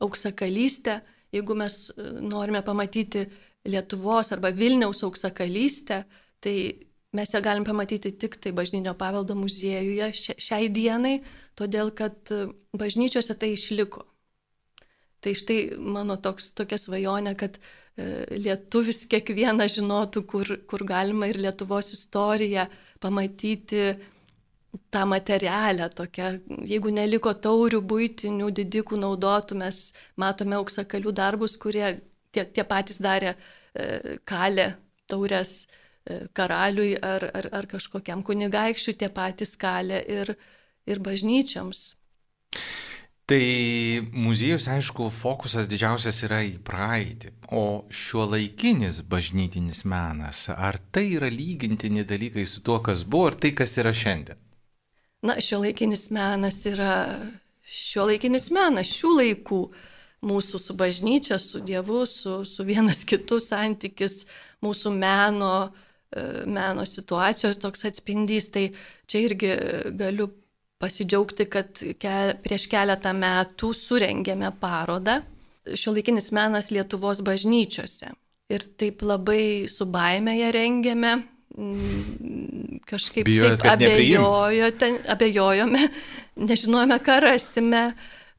auksakalystę, 0.03 0.99
jeigu 1.33 1.55
mes 1.57 1.89
e, 1.89 2.11
norime 2.21 2.61
pamatyti 2.63 3.25
Lietuvos 3.65 4.33
arba 4.35 4.51
Vilniaus 4.51 5.03
auksakalystę, 5.07 6.03
tai 6.43 6.55
mes 7.15 7.33
ją 7.33 7.41
galim 7.41 7.63
pamatyti 7.63 8.11
tik 8.19 8.35
tai 8.41 8.51
bažnytinio 8.51 8.95
paveldo 8.99 9.35
muziejuje 9.39 10.09
šiai 10.41 10.67
dienai, 10.73 11.19
todėl 11.59 11.93
kad 11.95 12.33
e, 12.33 12.47
bažnyčiose 12.75 13.37
tai 13.39 13.53
išliko. 13.55 14.03
Tai 15.23 15.31
štai 15.39 15.77
mano 15.79 16.17
toks, 16.19 16.51
tokia 16.57 16.77
svajonė, 16.81 17.35
kad 17.39 17.55
e, 17.55 18.25
lietuvis 18.35 19.05
kiekvieną 19.11 19.69
žinotų, 19.71 20.25
kur, 20.27 20.55
kur 20.67 20.83
galima 20.83 21.29
ir 21.31 21.39
Lietuvos 21.39 21.93
istoriją 21.95 22.67
pamatyti 23.03 23.93
tą 24.89 25.05
materialę 25.05 25.89
tokią, 25.89 26.31
jeigu 26.69 26.91
neliko 26.93 27.33
taurių 27.33 27.81
būtinių 27.85 28.49
didikų 28.61 28.99
naudotų, 29.01 29.57
mes 29.61 29.85
matome 30.17 30.57
auksakalių 30.57 31.13
darbus, 31.13 31.57
kurie 31.61 31.99
tie, 32.33 32.45
tie 32.45 32.65
patys 32.65 33.01
darė 33.03 33.33
e, 33.33 34.17
kalę 34.25 34.73
taurės 35.09 35.63
e, 35.63 36.25
karaliui 36.33 36.95
ar, 36.97 37.29
ar, 37.33 37.49
ar 37.61 37.69
kažkokiam 37.69 38.23
kunigaikščiui, 38.25 38.97
tie 38.97 39.09
patys 39.13 39.55
kalė 39.59 40.01
ir, 40.19 40.33
ir 40.89 41.03
bažnyčiams. 41.03 41.91
Tai 43.23 43.43
muziejus, 44.11 44.65
aišku, 44.67 45.05
fokusas 45.15 45.69
didžiausias 45.71 46.17
yra 46.27 46.41
į 46.43 46.57
praeitį, 46.67 47.29
o 47.55 47.85
šiuo 47.87 48.25
laikinis 48.33 48.99
bažnytinis 49.07 49.85
menas, 49.87 50.49
ar 50.51 50.75
tai 50.91 51.05
yra 51.15 51.29
lygintini 51.31 52.03
dalykai 52.03 52.43
su 52.43 52.59
tuo, 52.67 52.81
kas 52.83 53.05
buvo, 53.07 53.29
ar 53.31 53.39
tai, 53.39 53.53
kas 53.55 53.77
yra 53.79 53.95
šiandien? 53.95 54.43
Na, 55.23 55.37
šio 55.39 55.61
laikinis 55.63 56.09
menas 56.11 56.65
yra 56.67 56.93
šio 57.73 58.07
laikinis 58.09 58.49
menas, 58.53 58.91
šių 58.91 59.11
laikų 59.19 59.61
mūsų 60.23 60.59
su 60.61 60.75
bažnyčia, 60.79 61.39
su 61.39 61.61
Dievu, 61.63 62.03
su, 62.07 62.41
su 62.47 62.65
vienas 62.67 63.03
kitu 63.07 63.39
santykis, 63.43 64.23
mūsų 64.63 64.93
meno, 64.95 65.53
e, 66.11 66.45
meno 66.47 66.85
situacijos 66.87 67.59
toks 67.63 67.85
atspindys. 67.89 68.49
Tai 68.53 68.69
čia 69.07 69.23
irgi 69.25 69.51
galiu 69.99 70.29
pasidžiaugti, 70.83 71.47
kad 71.51 71.79
ke, 71.99 72.17
prieš 72.43 72.67
keletą 72.71 73.15
metų 73.15 73.71
surengėme 73.77 74.51
parodą 74.59 75.21
šio 75.63 75.95
laikinis 75.95 76.33
menas 76.35 76.71
Lietuvos 76.75 77.23
bažnyčiose. 77.23 78.11
Ir 78.51 78.65
taip 78.75 78.99
labai 79.07 79.69
su 79.71 79.87
baime 79.87 80.35
ją 80.35 80.49
rengėme, 80.51 81.13
Mm, 81.53 82.62
kažkaip 82.89 83.27
Bijojot, 83.27 83.61
taip 83.61 83.73
abejojo, 83.75 84.69
ten, 84.79 84.99
abejojome, 85.13 85.87
nežinojome, 86.49 86.99
ką 87.05 87.19
rasime. 87.27 87.85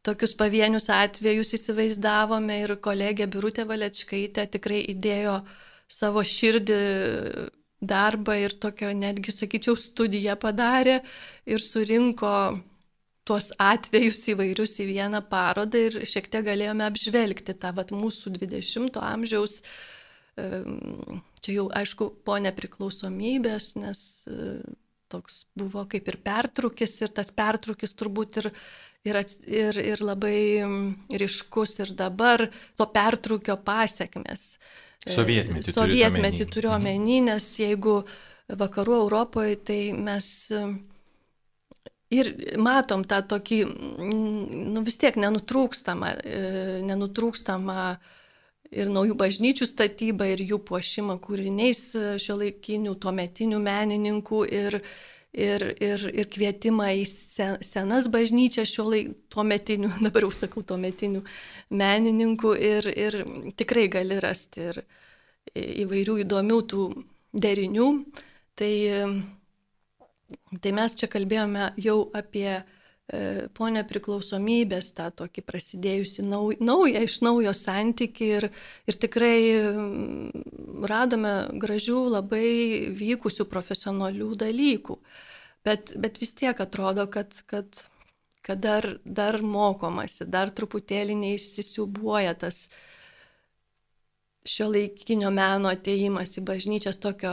Tokius 0.05 0.35
pavienius 0.37 0.91
atvejus 0.93 1.55
įsivaizdavome 1.57 2.59
ir 2.67 2.75
kolegė 2.85 3.25
Birutė 3.33 3.65
Valečkaitė 3.65 4.45
tikrai 4.53 4.83
įdėjo 4.93 5.39
savo 5.89 6.21
širdį 6.21 6.81
darbą 7.85 8.37
ir 8.43 8.53
tokio 8.61 8.93
netgi, 8.97 9.33
sakyčiau, 9.33 9.77
studiją 9.81 10.37
padarė 10.41 11.01
ir 11.49 11.65
surinko 11.65 12.35
tuos 13.25 13.51
atvejus 13.61 14.21
įvairius 14.35 14.77
į 14.85 14.89
vieną 14.91 15.23
parodą 15.31 15.87
ir 15.89 15.99
šiek 16.09 16.29
tiek 16.33 16.45
galėjome 16.45 16.85
apžvelgti 16.85 17.57
tą 17.57 17.73
vat, 17.77 17.93
mūsų 17.95 18.35
20-ojo 18.37 19.05
amžiaus, 19.05 19.63
čia 20.35 21.59
jau 21.59 21.67
aišku 21.75 22.09
po 22.27 22.39
nepriklausomybės, 22.43 23.75
nes 23.81 24.01
e, 24.27 24.57
toks 25.13 25.45
buvo 25.59 25.85
kaip 25.91 26.09
ir 26.11 26.19
pertrukis 26.25 26.97
ir 27.05 27.13
tas 27.15 27.31
pertrukis 27.35 27.95
turbūt 27.95 28.41
ir, 28.43 28.51
ir, 29.07 29.21
ir, 29.47 29.81
ir 29.95 30.03
labai 30.03 30.39
ryškus 31.23 31.79
ir 31.85 31.95
dabar 31.99 32.49
to 32.79 32.89
pertrukio 32.91 33.59
pasiekmes. 33.63 34.47
E, 35.05 35.13
Sovietmetį. 35.15 35.75
Sovietmetį 35.77 36.49
turiu 36.51 36.75
omeny, 36.75 37.21
nes 37.29 37.53
jeigu 37.61 38.01
vakarų 38.49 38.99
Europoje, 39.05 39.61
tai 39.71 39.81
mes 39.97 40.33
Ir 42.15 42.31
matom 42.61 43.05
tą 43.09 43.23
tokį, 43.27 43.61
nu 44.75 44.83
vis 44.85 44.99
tiek 45.01 45.17
nenutrūkstamą, 45.19 46.11
e, 46.21 46.43
nenutrūkstamą 46.87 47.79
ir 48.75 48.91
naujų 48.93 49.17
bažnyčių 49.21 49.69
statybą, 49.71 50.29
ir 50.35 50.45
jų 50.45 50.61
puošimą 50.69 51.19
kūriniais 51.25 51.83
šio 52.23 52.39
laikinių, 52.41 52.95
tuometinių 53.03 53.61
menininkų, 53.63 54.41
ir, 54.51 54.79
ir, 55.33 55.67
ir, 55.85 56.07
ir 56.11 56.31
kvietimą 56.35 56.91
į 57.01 57.07
senas 57.07 58.11
bažnyčias 58.13 58.73
šio 58.75 58.89
laikų, 58.91 59.17
tuometinių, 59.35 59.93
dabar 60.07 60.29
jau 60.29 60.35
sakau, 60.35 60.65
tuometinių 60.67 61.23
menininkų, 61.71 62.57
ir, 62.73 62.91
ir 62.93 63.21
tikrai 63.59 63.87
gali 63.93 64.21
rasti 64.23 64.69
ir 64.73 64.83
įvairių 65.55 66.21
įdomių 66.27 66.61
tų 66.75 66.91
derinių. 67.47 67.89
Tai 68.55 68.75
Tai 70.63 70.73
mes 70.77 70.95
čia 70.99 71.09
kalbėjome 71.11 71.73
jau 71.83 72.09
apie 72.17 72.49
po 73.53 73.69
nepriklausomybės 73.69 74.95
tą 74.97 75.11
tokį 75.13 75.43
prasidėjusi 75.45 76.25
nauj, 76.25 76.57
naują 76.65 77.03
iš 77.05 77.19
naujo 77.21 77.53
santyki 77.53 78.31
ir, 78.39 78.47
ir 78.89 78.97
tikrai 78.97 79.37
radome 80.89 81.35
gražių, 81.61 81.99
labai 82.17 82.49
vykusių 82.97 83.45
profesionalių 83.51 84.31
dalykų. 84.47 84.97
Bet, 85.65 85.93
bet 86.01 86.17
vis 86.21 86.33
tiek 86.37 86.57
atrodo, 86.61 87.05
kad, 87.13 87.37
kad, 87.49 87.69
kad 88.45 88.65
dar, 88.65 88.89
dar 89.05 89.41
mokomasi, 89.41 90.25
dar 90.25 90.53
truputėlį 90.53 91.17
neįsisiubuoja 91.21 92.35
tas 92.41 92.67
uh, 92.69 92.94
šio 94.45 94.69
laikinio 94.69 95.31
meno 95.33 95.71
ateimas 95.73 96.37
į 96.37 96.45
bažnyčias 96.45 96.99
tokio, 97.01 97.33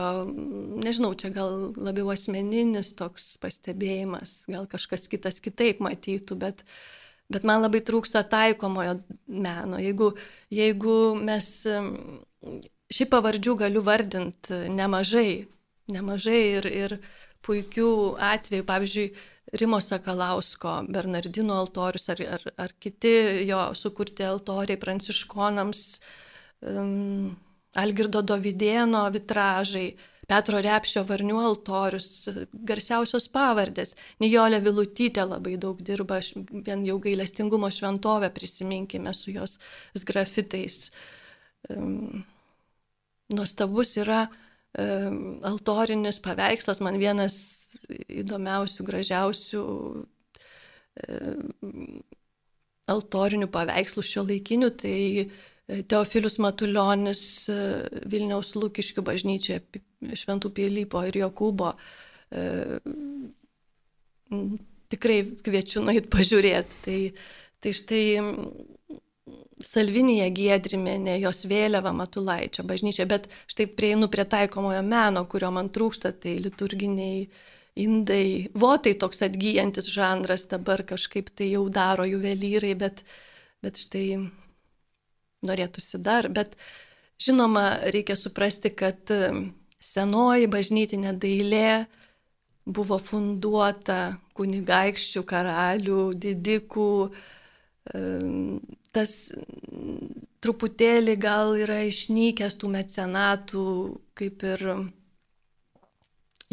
nežinau, 0.82 1.12
čia 1.18 1.28
gal 1.34 1.72
labiau 1.76 2.08
asmeninis 2.14 2.94
toks 2.96 3.34
pastebėjimas, 3.42 4.46
gal 4.48 4.64
kažkas 4.70 5.08
kitas 5.12 5.42
kitaip 5.44 5.82
matytų, 5.84 6.38
bet, 6.40 6.62
bet 7.32 7.44
man 7.48 7.60
labai 7.64 7.82
trūksta 7.84 8.24
taikomojo 8.32 8.96
meno. 9.28 9.80
Jeigu, 9.82 10.14
jeigu 10.52 10.96
mes, 11.20 11.50
šiaip 12.92 13.12
pavardžių 13.12 13.58
galiu 13.66 13.84
vardinti 13.84 14.62
nemažai, 14.72 15.44
nemažai 15.92 16.40
ir, 16.56 16.70
ir 16.72 16.96
puikių 17.44 17.92
atvejų, 18.32 18.68
pavyzdžiui, 18.72 19.12
Rimo 19.58 19.82
Sakalausko, 19.84 20.78
Bernardino 20.88 21.58
altorius 21.60 22.06
ar, 22.08 22.20
ar, 22.38 22.44
ar 22.56 22.70
kiti 22.80 23.10
jo 23.44 23.58
sukurti 23.76 24.24
altoriai 24.24 24.78
pranciškonams, 24.80 25.82
uh, 25.98 26.20
um, 26.62 27.34
Algirdo 27.78 28.22
Dovydėno 28.24 29.04
vitražai, 29.14 29.92
Petro 30.28 30.60
Repšio 30.62 31.02
varnių 31.04 31.40
altorius, 31.42 32.28
garsiausios 32.52 33.26
pavardės. 33.32 33.96
Nijolė 34.22 34.62
Vilutytė 34.64 35.26
labai 35.26 35.56
daug 35.60 35.80
dirba, 35.84 36.20
vien 36.52 36.84
jau 36.86 36.98
gailestingumo 37.02 37.68
šventovę 37.72 38.30
prisiminkime 38.32 39.12
su 39.16 39.34
jos 39.34 39.58
grafitais. 40.08 40.92
Um, 41.68 42.22
nuostabus 43.34 43.96
yra 44.00 44.24
um, 44.78 45.40
altorinis 45.48 46.20
paveikslas, 46.22 46.80
man 46.84 46.98
vienas 47.02 47.36
įdomiausių, 47.90 48.86
gražiausių 48.88 49.62
um, 51.02 52.02
altorinių 52.92 53.48
paveikslų 53.52 54.04
šio 54.06 54.24
laikinių, 54.28 54.70
tai 54.80 54.98
Teofilius 55.66 56.38
Matuljonis 56.42 57.22
e, 57.48 57.58
Vilniaus 58.10 58.54
Lūkiškių 58.58 59.04
bažnyčioje 59.06 59.82
Šventų 60.18 60.50
Pielypo 60.56 61.04
ir 61.06 61.20
Jokūbo. 61.22 61.70
E, 62.34 62.46
tikrai 64.92 65.22
kviečiu 65.46 65.84
nueit 65.86 66.10
pažiūrėti. 66.12 66.80
Tai, 66.84 66.98
tai 67.62 67.74
štai 67.78 68.04
Salvinija 69.62 70.26
Giedrimenė, 70.34 71.16
jos 71.22 71.44
vėliava 71.46 71.92
Matulaičio 71.94 72.64
bažnyčia, 72.66 73.06
bet 73.06 73.28
štai 73.50 73.68
prieinu 73.70 74.08
prie 74.10 74.24
taikomojo 74.26 74.82
meno, 74.82 75.22
kurio 75.30 75.52
man 75.54 75.70
trūksta, 75.70 76.10
tai 76.18 76.34
liturginiai 76.42 77.28
indai, 77.78 78.50
votai 78.58 78.96
toks 78.98 79.22
atgyjantis 79.24 79.86
žanras 79.94 80.48
dabar 80.50 80.82
kažkaip 80.88 81.30
tai 81.30 81.52
jau 81.54 81.68
daro 81.72 82.04
juvelyrai, 82.08 82.74
bet, 82.82 83.04
bet 83.62 83.78
štai 83.80 84.06
norėtųsi 85.46 86.00
dar, 86.02 86.28
bet 86.32 86.56
žinoma, 87.22 87.66
reikia 87.94 88.16
suprasti, 88.18 88.70
kad 88.74 89.10
senoji 89.82 90.48
bažnytinė 90.50 91.14
dailė 91.18 91.84
buvo 92.66 92.98
funduota 93.02 94.18
kunigaikščių, 94.38 95.22
karalių, 95.26 96.02
didikų. 96.22 96.92
Tas 98.92 99.14
truputėlį 100.44 101.16
gal 101.20 101.56
yra 101.58 101.80
išnykęs 101.88 102.58
tų 102.60 102.70
mecenatų, 102.76 103.66
kaip 104.18 104.44
ir 104.46 104.66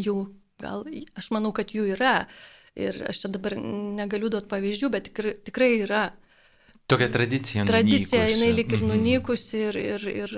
jų, 0.00 0.16
gal 0.62 0.86
aš 1.18 1.30
manau, 1.34 1.52
kad 1.54 1.74
jų 1.74 1.92
yra. 1.94 2.24
Ir 2.78 2.96
aš 3.10 3.24
čia 3.24 3.30
dabar 3.34 3.56
negaliu 3.58 4.30
duoti 4.30 4.48
pavyzdžių, 4.50 4.90
bet 4.94 5.08
tikrai, 5.10 5.32
tikrai 5.46 5.70
yra 5.82 6.04
Tokia 6.90 7.08
tradicija. 7.12 7.64
Tradicija, 7.64 8.22
nunykusi. 8.22 8.40
jinai 8.40 8.56
lik 8.56 8.72
ir 8.72 8.82
mhm. 8.82 8.88
nunykusi 8.88 9.62
ir, 9.68 9.76
ir, 9.78 10.06
ir 10.24 10.32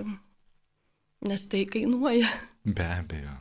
nes 1.28 1.48
tai 1.48 1.64
kainuoja. 1.70 2.28
Be 2.64 2.84
abejo. 2.98 3.38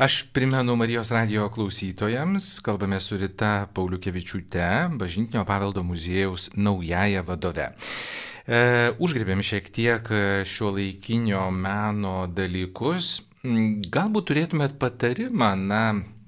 Aš 0.00 0.22
primenu 0.32 0.74
Marijos 0.76 1.10
radio 1.10 1.48
klausytojams, 1.52 2.58
kalbame 2.64 3.00
su 3.00 3.16
Rita 3.20 3.68
Pauliukevičiūte, 3.74 4.66
Bažnytinio 5.00 5.44
paveldo 5.48 5.84
muziejaus 5.84 6.50
naująją 6.56 7.22
vadove. 7.28 7.70
E, 7.70 8.60
užgrebėm 8.98 9.44
šiek 9.44 9.68
tiek 9.72 10.12
šio 10.48 10.72
laikinio 10.76 11.46
meno 11.52 12.24
dalykus. 12.28 13.20
Galbūt 13.44 14.28
turėtumėt 14.32 14.76
patarimą, 14.80 15.54
na, 15.56 15.82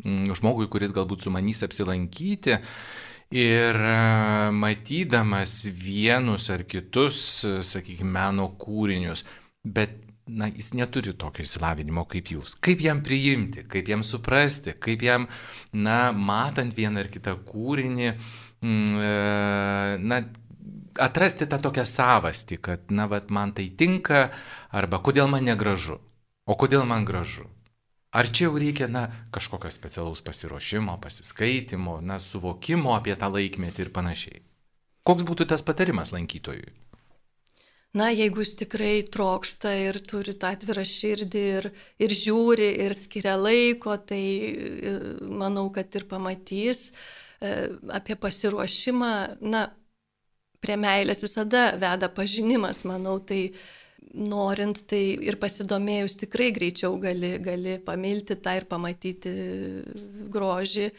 žmogui, 0.04 0.68
kuris 0.72 0.94
galbūt 0.96 1.26
sumanys 1.26 1.64
apsilankyti 1.66 2.60
Ir 3.32 3.76
e, 3.80 3.96
matydamas 4.52 5.62
vienus 5.72 6.50
ar 6.52 6.66
kitus, 6.68 7.18
sakykime, 7.64 8.10
meno 8.12 8.50
kūrinius, 8.60 9.24
bet 9.64 9.94
na, 10.28 10.50
jis 10.52 10.72
neturi 10.76 11.14
tokio 11.18 11.44
įsilavinimo 11.46 12.04
kaip 12.10 12.28
jūs. 12.34 12.56
Kaip 12.62 12.82
jam 12.84 13.00
priimti, 13.04 13.64
kaip 13.68 13.88
jam 13.88 14.04
suprasti, 14.06 14.76
kaip 14.76 15.02
jam, 15.06 15.26
na, 15.72 16.12
matant 16.12 16.76
vieną 16.76 17.02
ar 17.02 17.10
kitą 17.12 17.34
kūrinį, 17.48 18.12
mm, 18.62 19.00
e, 19.08 19.96
na, 20.04 20.20
atrasti 21.00 21.48
tą 21.48 21.60
tokią 21.62 21.86
savastį, 21.88 22.60
kad, 22.62 22.86
na, 22.92 23.08
vat, 23.10 23.32
man 23.32 23.56
tai 23.56 23.70
tinka, 23.72 24.28
arba 24.70 25.00
kodėl 25.00 25.30
man 25.32 25.48
negražu, 25.48 25.98
o 26.44 26.58
kodėl 26.58 26.84
man 26.88 27.08
gražu. 27.08 27.48
Ar 28.12 28.28
čia 28.28 28.50
jau 28.50 28.58
reikia, 28.60 28.90
na, 28.92 29.06
kažkokio 29.32 29.70
specialaus 29.72 30.20
pasiruošimo, 30.20 30.98
pasiskaitimo, 31.00 32.00
na, 32.04 32.18
suvokimo 32.20 32.92
apie 32.92 33.16
tą 33.16 33.30
laikmetį 33.32 33.86
ir 33.86 33.90
panašiai? 33.94 34.42
Koks 35.08 35.24
būtų 35.26 35.48
tas 35.48 35.64
patarimas 35.64 36.12
lankytojui? 36.12 36.74
Na, 37.96 38.10
jeigu 38.12 38.40
jis 38.40 38.54
tikrai 38.56 39.02
trokšta 39.04 39.72
ir 39.88 39.98
turi 40.08 40.32
tą 40.40 40.52
atvirą 40.56 40.84
širdį 40.88 41.40
ir, 41.56 41.66
ir 42.00 42.14
žiūri 42.16 42.68
ir 42.84 42.94
skiria 42.96 43.34
laiko, 43.36 43.98
tai 44.00 44.22
e, 44.24 44.94
manau, 45.28 45.66
kad 45.72 45.92
ir 45.96 46.06
pamatys 46.08 46.86
e, 46.92 47.68
apie 47.92 48.16
pasiruošimą. 48.16 49.12
Na, 49.44 49.66
prie 50.64 50.78
meilės 50.80 51.20
visada 51.24 51.72
veda 51.80 52.08
pažinimas, 52.12 52.84
manau, 52.88 53.18
tai 53.20 53.50
norint, 54.14 54.82
tai 54.88 55.02
ir 55.24 55.38
pasidomėjus 55.40 56.18
tikrai 56.24 56.50
greičiau 56.54 56.98
gali, 57.00 57.36
gali 57.42 57.78
pamilti 57.84 58.36
tą 58.40 58.56
ir 58.60 58.66
pamatyti 58.70 59.32
grožį, 60.32 60.90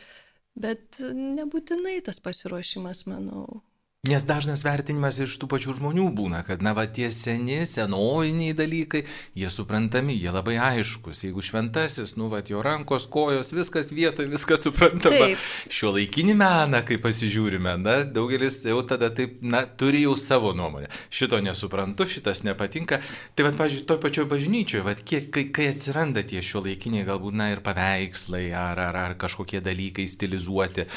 bet 0.63 1.01
nebūtinai 1.01 1.99
tas 2.05 2.19
pasiruošimas, 2.23 3.05
manau. 3.09 3.61
Nes 4.03 4.25
dažnas 4.27 4.65
vertinimas 4.67 5.15
iš 5.23 5.37
tų 5.39 5.47
pačių 5.53 5.77
žmonių 5.77 6.09
būna, 6.11 6.41
kad 6.43 6.59
na 6.59 6.73
va 6.75 6.83
tie 6.91 7.05
seni, 7.15 7.61
senoviniai 7.63 8.51
dalykai, 8.51 9.05
jie 9.39 9.47
suprantami, 9.47 10.17
jie 10.19 10.27
labai 10.35 10.57
aiškus. 10.59 11.21
Jeigu 11.23 11.39
šventasis, 11.39 12.17
nu 12.19 12.27
va 12.27 12.41
jo 12.43 12.59
rankos, 12.67 13.05
kojos, 13.07 13.53
viskas 13.55 13.93
vietoje, 13.95 14.27
viskas 14.27 14.65
suprantama. 14.67 15.29
Taip. 15.31 15.47
Šio 15.71 15.93
laikinį 15.95 16.35
meną, 16.35 16.83
kai 16.83 16.99
pasižiūrime, 16.99 17.77
na 17.79 17.95
daugelis 18.03 18.59
jau 18.67 18.83
tada 18.83 19.07
taip, 19.07 19.39
na 19.39 19.63
turi 19.63 20.03
jau 20.03 20.19
savo 20.19 20.51
nuomonę. 20.51 20.91
Šito 21.07 21.39
nesuprantu, 21.39 22.03
šitas 22.03 22.43
nepatinka. 22.43 22.99
Tai 23.39 23.47
va, 23.47 23.55
pažiūrėjau, 23.63 23.87
toj 23.87 24.03
pačioj 24.03 24.31
bažnyčioje, 24.35 24.83
va, 24.83 24.99
kiek, 24.99 25.31
kai, 25.31 25.47
kai 25.55 25.71
atsiranda 25.77 26.27
tie 26.27 26.43
šio 26.43 26.67
laikiniai 26.67 27.07
galbūt, 27.07 27.39
na 27.39 27.53
ir 27.55 27.63
paveikslai, 27.63 28.49
ar, 28.51 28.83
ar, 28.91 29.05
ar 29.07 29.21
kažkokie 29.23 29.63
dalykai 29.63 30.11
stilizuoti 30.11 30.91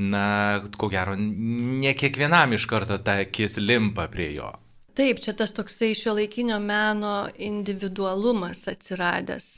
na, 0.00 0.60
ko 0.76 0.88
gero, 0.88 1.14
ne 1.16 1.92
kiekvienam 1.98 2.49
iš 2.56 2.66
karto 2.70 2.98
ta 2.98 3.20
akis 3.24 3.58
limpa 3.60 4.08
prie 4.12 4.32
jo. 4.34 4.50
Taip, 4.98 5.22
čia 5.22 5.32
tas 5.38 5.54
toksai 5.56 5.94
šio 5.94 6.16
laikinio 6.18 6.58
meno 6.60 7.14
individualumas 7.38 8.66
atsiradęs 8.68 9.50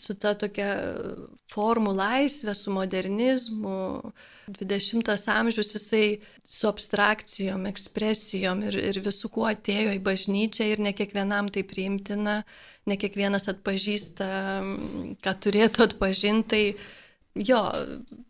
su 0.00 0.14
ta 0.20 0.32
tokia 0.38 0.68
formų 1.50 1.92
laisvė, 1.96 2.54
su 2.56 2.72
modernizmu. 2.74 4.12
20 4.50 5.10
amžius 5.30 5.74
jisai 5.76 6.04
su 6.44 6.68
abstrakcijom, 6.68 7.66
ekspresijom 7.70 8.64
ir, 8.68 8.78
ir 8.90 9.00
visų 9.04 9.30
kuo 9.32 9.46
atėjo 9.50 9.94
į 9.96 10.00
bažnyčią 10.04 10.70
ir 10.72 10.82
ne 10.82 10.92
kiekvienam 10.96 11.50
tai 11.54 11.62
priimtina, 11.66 12.40
ne 12.90 12.98
kiekvienas 13.00 13.48
atpažįsta, 13.52 14.30
ką 15.22 15.36
turėtų 15.46 15.86
atpažinti. 15.86 16.48
Tai 16.50 16.64
jo, 17.34 17.60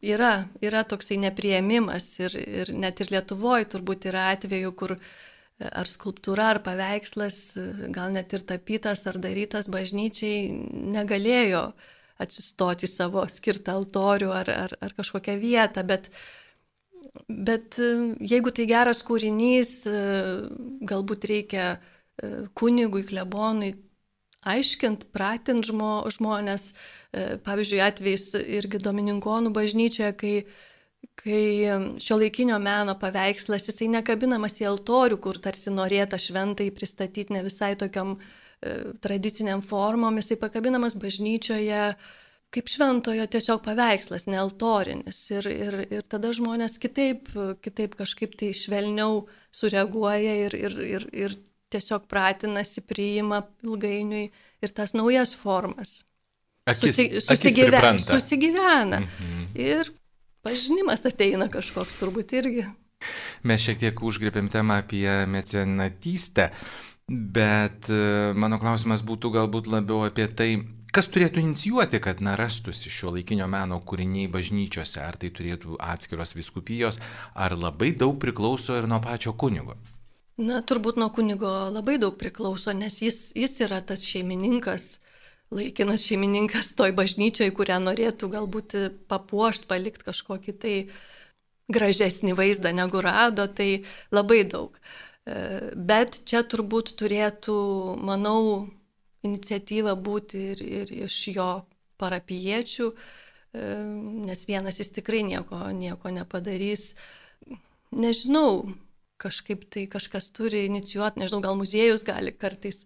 yra, 0.04 0.32
yra 0.64 0.84
toksai 0.88 1.18
nepriėmimas 1.24 2.12
ir, 2.20 2.36
ir 2.36 2.72
net 2.76 3.00
ir 3.00 3.12
Lietuvoje 3.14 3.68
turbūt 3.72 4.08
yra 4.10 4.30
atveju, 4.34 4.72
kur 4.76 4.96
ar 5.60 5.88
skulptūra, 5.88 6.50
ar 6.54 6.60
paveikslas, 6.64 7.38
gal 7.92 8.12
net 8.14 8.32
ir 8.32 8.44
tapytas, 8.48 9.04
ar 9.08 9.20
darytas 9.20 9.68
bažnyčiai 9.72 10.48
negalėjo 10.96 11.70
atsistoti 12.20 12.88
savo 12.88 13.24
skirtą 13.28 13.78
altorių 13.80 14.30
ar, 14.36 14.52
ar, 14.52 14.76
ar 14.80 14.94
kažkokią 14.96 15.36
vietą, 15.40 15.84
bet, 15.88 16.10
bet 17.28 17.80
jeigu 18.20 18.52
tai 18.56 18.68
geras 18.68 19.00
kūrinys, 19.04 19.74
galbūt 20.88 21.28
reikia 21.28 21.70
kunigui, 22.56 23.04
klebonui 23.08 23.72
aiškint, 24.46 25.06
pratint 25.14 25.66
žmo, 25.66 26.04
žmonės. 26.12 26.72
E, 27.12 27.36
pavyzdžiui, 27.44 27.80
atvejais 27.84 28.26
irgi 28.40 28.80
Domininkonų 28.82 29.52
bažnyčioje, 29.56 30.12
kai, 30.20 30.34
kai 31.20 31.42
šio 32.00 32.20
laikinio 32.20 32.60
meno 32.62 32.96
paveikslas, 33.00 33.68
jisai 33.68 33.90
nekabinamas 33.96 34.60
į 34.62 34.70
altorių, 34.70 35.20
kur 35.20 35.40
tarsi 35.42 35.72
norėta 35.74 36.20
šventai 36.20 36.70
pristatyti 36.76 37.36
ne 37.36 37.44
visai 37.46 37.74
tokiam 37.80 38.16
e, 38.16 38.96
tradiciniam 39.02 39.62
formom, 39.64 40.22
jisai 40.22 40.40
pakabinamas 40.40 40.96
bažnyčioje 41.00 41.84
kaip 42.50 42.66
šventojo 42.66 43.28
tiesiog 43.30 43.60
paveikslas, 43.62 44.26
ne 44.26 44.40
altorinis. 44.42 45.20
Ir, 45.30 45.46
ir, 45.46 45.76
ir 45.86 46.06
tada 46.10 46.32
žmonės 46.34 46.80
kitaip, 46.82 47.30
kitaip 47.62 47.94
kažkaip 47.98 48.34
tai 48.38 48.50
švelniau 48.58 49.28
sureaguoja 49.54 50.34
ir, 50.48 50.56
ir, 50.58 50.74
ir, 50.82 51.06
ir 51.14 51.36
tiesiog 51.72 52.06
pratinasi, 52.10 52.84
priima 52.88 53.42
ilgainiui 53.64 54.26
ir 54.62 54.74
tas 54.76 54.94
naujas 54.96 55.34
formas. 55.36 56.00
Akis, 56.68 56.96
Susi, 56.96 57.22
susigyve, 57.24 57.78
akis 57.78 58.06
susigyvena. 58.10 59.00
Mhm. 59.00 59.46
Ir 59.58 59.90
pažinimas 60.44 61.06
ateina 61.08 61.48
kažkoks 61.52 61.98
turbūt 62.00 62.36
irgi. 62.38 62.66
Mes 63.48 63.62
šiek 63.64 63.80
tiek 63.80 64.02
užgrėpėm 64.04 64.50
temą 64.52 64.82
apie 64.82 65.08
mecenatystę, 65.30 66.50
bet 67.08 67.88
e, 67.88 68.02
mano 68.36 68.60
klausimas 68.60 69.04
būtų 69.06 69.32
galbūt 69.38 69.70
labiau 69.72 70.04
apie 70.04 70.26
tai, 70.28 70.50
kas 70.92 71.08
turėtų 71.08 71.40
inicijuoti, 71.42 72.00
kad 72.04 72.20
na, 72.24 72.36
rastųsi 72.38 72.92
šio 72.92 73.14
laikinio 73.16 73.48
meno 73.50 73.80
kūriniai 73.80 74.28
bažnyčiose, 74.32 75.00
ar 75.02 75.16
tai 75.20 75.32
turėtų 75.34 75.78
atskiros 75.80 76.36
viskupijos, 76.36 77.00
ar 77.34 77.56
labai 77.56 77.94
daug 77.96 78.20
priklauso 78.20 78.76
ir 78.76 78.90
nuo 78.90 79.00
pačio 79.04 79.32
kunigo. 79.32 79.78
Na, 80.40 80.62
turbūt 80.64 80.96
nuo 80.96 81.10
kunigo 81.12 81.50
labai 81.68 81.98
daug 82.00 82.14
priklauso, 82.16 82.72
nes 82.72 83.02
jis, 83.04 83.18
jis 83.36 83.58
yra 83.66 83.82
tas 83.84 84.00
šeimininkas, 84.08 84.94
laikinas 85.52 86.06
šeimininkas 86.08 86.72
toj 86.78 86.94
bažnyčiai, 86.96 87.52
kurią 87.52 87.76
norėtų 87.84 88.30
galbūt 88.32 88.76
papuošti, 89.10 89.68
palikti 89.68 90.06
kažkokį 90.08 90.56
tai 90.62 90.74
gražesnį 91.70 92.34
vaizdą 92.38 92.72
negu 92.72 93.04
rado, 93.04 93.46
tai 93.52 93.84
labai 94.14 94.40
daug. 94.48 94.80
E, 95.28 95.70
bet 95.76 96.22
čia 96.24 96.40
turbūt 96.48 96.94
turėtų, 96.96 97.60
manau, 98.00 98.70
iniciatyva 99.26 99.92
būti 99.92 100.44
ir, 100.54 100.62
ir 100.64 100.98
iš 101.04 101.22
jo 101.36 101.50
parapiečių, 102.00 102.92
e, 102.96 103.70
nes 104.24 104.48
vienas 104.48 104.80
jis 104.80 104.96
tikrai 104.96 105.20
nieko, 105.28 105.66
nieko 105.76 106.16
nepadarys. 106.16 106.94
Nežinau, 107.92 108.70
kažkaip 109.20 109.66
tai 109.72 109.84
kažkas 109.90 110.30
turi 110.34 110.64
inicijuoti, 110.68 111.20
nežinau, 111.20 111.42
gal 111.44 111.58
muziejus 111.58 112.04
gali 112.06 112.32
kartais, 112.32 112.84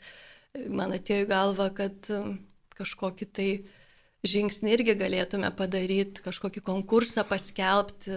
man 0.68 0.94
atėjo 0.97 1.25
į 1.25 1.31
galvą, 1.31 1.68
kad 1.77 2.11
um, 2.14 2.37
kažkokį 2.79 3.29
tai 3.35 3.49
žingsnį 4.25 4.73
irgi 4.75 4.97
galėtume 4.99 5.51
padaryti, 5.57 6.25
kažkokį 6.25 6.64
konkursą 6.64 7.27
paskelbti. 7.29 8.16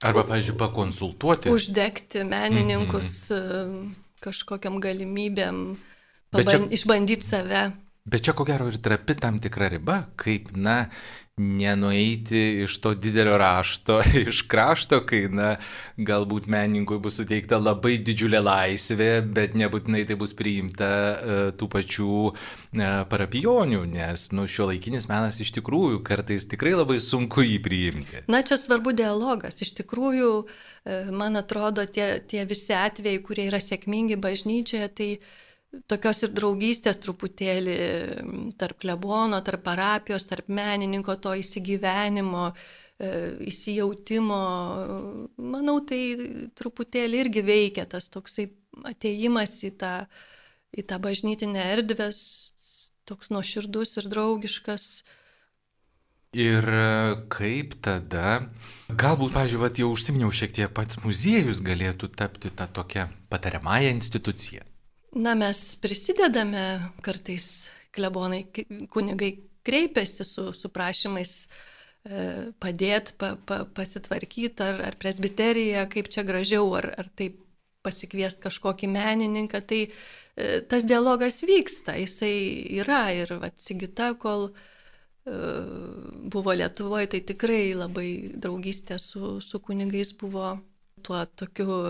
Arba, 0.00 0.24
pavyzdžiui, 0.24 0.56
pakonsultuoti. 0.60 1.52
Uždegti 1.52 2.24
menininkus 2.24 3.28
mm 3.30 3.36
-hmm. 3.36 3.94
kažkokiam 4.24 4.80
galimybėm, 4.80 5.76
paban, 6.32 6.48
čia, 6.48 6.60
išbandyti 6.78 7.26
save. 7.26 7.70
Bet 8.04 8.24
čia 8.24 8.32
ko 8.32 8.44
gero 8.48 8.68
ir 8.68 8.78
trapi 8.80 9.14
tam 9.14 9.38
tikra 9.40 9.68
riba, 9.68 10.06
kaip, 10.16 10.56
na, 10.56 10.88
nenueiti 11.40 12.62
iš 12.62 12.80
to 12.80 12.94
didelio 12.94 13.38
rašto, 13.38 14.02
iš 14.28 14.42
krašto, 14.42 15.00
kai, 15.06 15.22
na, 15.32 15.54
galbūt 15.96 16.48
menininkui 16.50 16.98
bus 17.02 17.16
suteikta 17.20 17.58
labai 17.60 17.96
didžiulė 18.04 18.42
laisvė, 18.44 19.10
bet 19.24 19.56
nebūtinai 19.58 20.04
tai 20.08 20.16
bus 20.20 20.34
priimta 20.36 20.90
uh, 20.90 21.42
tų 21.56 21.70
pačių 21.72 22.10
uh, 22.28 22.34
parapijonių, 23.10 23.84
nes, 23.94 24.28
nu, 24.36 24.46
šio 24.50 24.70
laikinis 24.70 25.08
menas 25.10 25.40
iš 25.40 25.54
tikrųjų 25.58 26.02
kartais 26.06 26.48
tikrai 26.50 26.74
labai 26.76 27.00
sunku 27.04 27.44
jį 27.46 27.60
priimti. 27.64 28.24
Na, 28.30 28.42
čia 28.46 28.60
svarbu 28.60 28.94
dialogas. 28.96 29.62
Iš 29.64 29.74
tikrųjų, 29.80 30.32
uh, 30.44 31.12
man 31.14 31.40
atrodo, 31.40 31.86
tie, 31.88 32.18
tie 32.20 32.44
visi 32.48 32.76
atvejai, 32.76 33.22
kurie 33.24 33.48
yra 33.48 33.62
sėkmingi 33.64 34.20
bažnyčioje, 34.20 34.90
tai 34.92 35.12
tokios 35.90 36.24
ir 36.26 36.34
draugystės 36.34 36.98
truputėlį 37.02 37.76
tarp 38.58 38.80
klebono, 38.82 39.40
tarp 39.46 39.64
parapijos, 39.66 40.26
tarp 40.28 40.50
menininko, 40.50 41.16
to 41.22 41.34
įsigyvenimo, 41.38 42.50
e, 42.50 43.12
įsijautimo. 43.50 44.40
Manau, 45.38 45.78
tai 45.86 46.02
truputėlį 46.58 47.24
irgi 47.24 47.44
veikia 47.46 47.86
tas 47.90 48.10
toksai 48.10 48.50
ateimas 48.90 49.56
į 49.66 49.74
tą, 49.80 49.94
į 50.74 50.86
tą 50.90 51.00
bažnytinę 51.02 51.70
erdvę, 51.76 52.10
toks 53.08 53.32
nuoširdus 53.34 53.98
ir 54.00 54.10
draugiškas. 54.10 54.90
Ir 56.38 56.62
kaip 57.26 57.72
tada, 57.82 58.44
galbūt, 58.86 59.34
pažiūrėjau, 59.34 59.82
jau 59.82 59.88
užsiminiau 59.90 60.30
šiek 60.30 60.54
tiek 60.54 60.70
pats 60.70 61.00
muziejus 61.02 61.58
galėtų 61.66 62.12
tapti 62.14 62.54
tą 62.54 62.68
tokią 62.70 63.08
patariamąją 63.32 63.90
instituciją. 63.96 64.69
Na, 65.10 65.34
mes 65.34 65.74
prisidedame 65.82 66.92
kartais, 67.02 67.70
klebonai, 67.90 68.44
kunigai 68.92 69.32
kreipiasi 69.66 70.24
su, 70.24 70.52
su 70.54 70.68
prašymais 70.70 71.32
e, 71.42 72.20
padėti, 72.62 73.16
pa, 73.18 73.32
pa, 73.46 73.64
pasitvarkyti, 73.74 74.62
ar, 74.62 74.78
ar 74.86 74.98
presbiterija, 75.02 75.88
kaip 75.90 76.12
čia 76.14 76.22
gražiau, 76.26 76.68
ar, 76.78 76.92
ar 77.02 77.10
taip 77.18 77.40
pasikviesti 77.82 78.44
kažkokį 78.44 78.90
menininką. 78.92 79.62
Tai 79.66 79.80
e, 79.82 79.90
tas 80.70 80.86
dialogas 80.86 81.40
vyksta, 81.42 81.96
jisai 81.98 82.34
yra 82.78 83.08
ir 83.16 83.34
atsigita, 83.40 84.12
kol 84.14 84.52
e, 84.52 84.54
buvo 86.30 86.54
Lietuvoje, 86.54 87.10
tai 87.16 87.22
tikrai 87.32 87.64
labai 87.74 88.12
draugystė 88.38 89.00
su, 89.02 89.40
su 89.42 89.58
kunigais 89.58 90.14
buvo 90.22 90.54
tuo 91.02 91.24
tokiu 91.34 91.82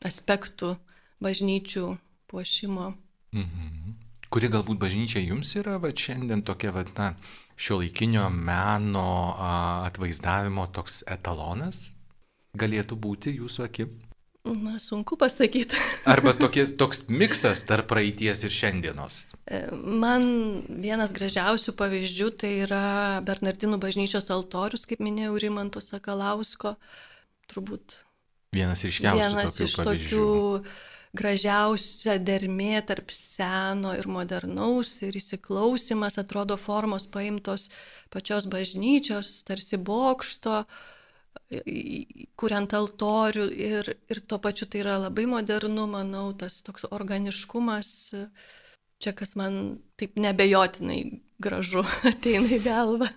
aspektu 0.00 0.78
bažnyčių 1.20 1.86
puošimo. 2.30 2.92
Mhm. 3.34 3.96
Kuri 4.34 4.50
galbūt 4.50 4.80
bažnyčia 4.82 5.22
jums 5.22 5.52
yra 5.60 5.76
va 5.78 5.92
šiandien 5.94 6.42
tokia, 6.42 6.72
va, 6.74 6.82
na, 6.96 7.12
šio 7.54 7.78
laikinio 7.82 8.26
meno 8.30 9.34
a, 9.38 9.52
atvaizdavimo 9.86 10.66
toks 10.74 11.04
etalonas 11.06 11.92
galėtų 12.58 12.98
būti 12.98 13.36
jūsų 13.38 13.64
akim? 13.66 13.94
Na, 14.44 14.76
sunku 14.82 15.16
pasakyti. 15.16 15.78
Arba 16.12 16.34
tokies, 16.36 16.74
toks 16.76 17.06
miksas 17.08 17.62
tarp 17.64 17.88
praeities 17.88 18.42
ir 18.44 18.52
šiandienos. 18.52 19.20
E, 19.48 19.62
man 19.72 20.26
vienas 20.68 21.14
gražiausių 21.16 21.72
pavyzdžių 21.78 22.28
tai 22.42 22.50
yra 22.66 22.84
Bernardinų 23.24 23.78
bažnyčios 23.80 24.28
altorius, 24.34 24.84
kaip 24.90 25.00
minėjau, 25.04 25.38
Rimanto 25.40 25.80
Sakalausko. 25.80 26.74
Turbūt 27.48 28.02
Vienas 28.54 28.84
ryškiausių 28.86 29.18
Vienas 29.18 29.56
tokių 29.56 29.64
iš 29.66 29.78
pavyzdžių. 29.80 30.18
tokių 30.18 30.92
gražiausia 31.14 32.18
dermė 32.18 32.80
tarp 32.86 33.12
seno 33.14 33.94
ir 33.98 34.08
modernaus 34.10 34.96
ir 35.06 35.16
įsiklausimas, 35.18 36.18
atrodo 36.18 36.58
formos 36.60 37.06
paimtos 37.10 37.68
pačios 38.12 38.48
bažnyčios, 38.50 39.36
tarsi 39.46 39.78
bokšto, 39.78 40.64
kuriant 42.40 42.74
altorių 42.74 43.46
ir, 43.52 43.94
ir 44.10 44.20
tuo 44.26 44.40
pačiu 44.42 44.66
tai 44.70 44.82
yra 44.82 44.98
labai 45.06 45.26
modernu, 45.30 45.86
manau, 45.90 46.28
tas 46.38 46.60
toks 46.66 46.86
organiškumas, 46.90 47.90
čia 49.02 49.12
kas 49.16 49.34
man 49.38 49.78
taip 50.00 50.18
nebejotinai 50.18 51.02
gražu 51.42 51.84
ateina 52.10 52.50
į 52.58 52.62
galvą. 52.64 53.10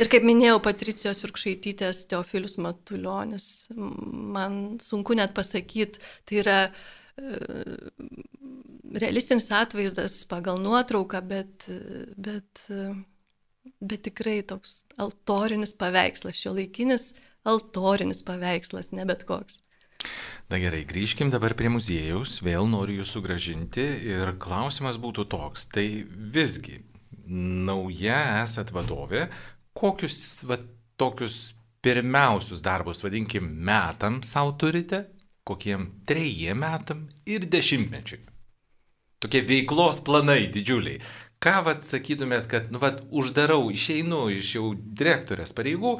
Ir 0.00 0.08
kaip 0.12 0.24
minėjau, 0.24 0.60
Patricijos 0.62 1.24
Jurkšaitytės 1.24 2.04
Teofilius 2.12 2.56
Matuljonis, 2.62 3.46
man 3.74 4.78
sunku 4.84 5.16
net 5.18 5.32
pasakyti, 5.36 6.00
tai 6.28 6.38
yra 6.44 6.58
e, 6.68 6.72
realistinis 9.00 9.50
atvaizdas 9.54 10.20
pagal 10.30 10.60
nuotrauką, 10.62 11.22
bet, 11.26 11.68
bet, 12.16 12.66
e, 12.72 12.90
bet 13.80 14.06
tikrai 14.08 14.40
toks 14.46 14.84
altorinis 15.00 15.74
paveikslas, 15.78 16.38
šio 16.40 16.54
laikinis 16.58 17.12
altorinis 17.48 18.22
paveikslas, 18.26 18.92
ne 18.96 19.06
bet 19.08 19.24
koks. 19.28 19.62
Na 20.50 20.58
gerai, 20.58 20.82
grįžkim 20.88 21.30
dabar 21.30 21.54
prie 21.54 21.70
muziejaus, 21.70 22.40
vėl 22.42 22.66
noriu 22.70 23.00
jūs 23.00 23.12
sugražinti 23.14 23.84
ir 24.10 24.34
klausimas 24.42 24.98
būtų 25.00 25.28
toks. 25.30 25.68
Tai 25.70 25.86
visgi, 26.34 26.80
nauja 27.30 28.42
esat 28.42 28.72
vadovė, 28.74 29.28
kokius 29.76 30.42
va, 30.48 30.58
tokius 31.00 31.52
pirmiausius 31.84 32.64
darbus, 32.64 33.04
vadinkim, 33.04 33.46
metam 33.46 34.20
savo 34.26 34.56
turite, 34.60 35.04
kokiem 35.44 35.88
trejiem 36.06 36.60
metam 36.62 37.06
ir 37.26 37.46
dešimtmečiui? 37.50 38.22
Tokie 39.20 39.42
veiklos 39.44 40.00
planai 40.04 40.48
didžiuliai. 40.52 41.00
Ką 41.40 41.62
vad 41.64 41.84
sakytumėt, 41.84 42.50
kad, 42.52 42.68
nu, 42.72 42.80
vad, 42.82 43.00
uždarau, 43.16 43.70
išeinu 43.72 44.26
iš 44.34 44.54
jau 44.58 44.74
direktorės 44.76 45.54
pareigų, 45.56 45.94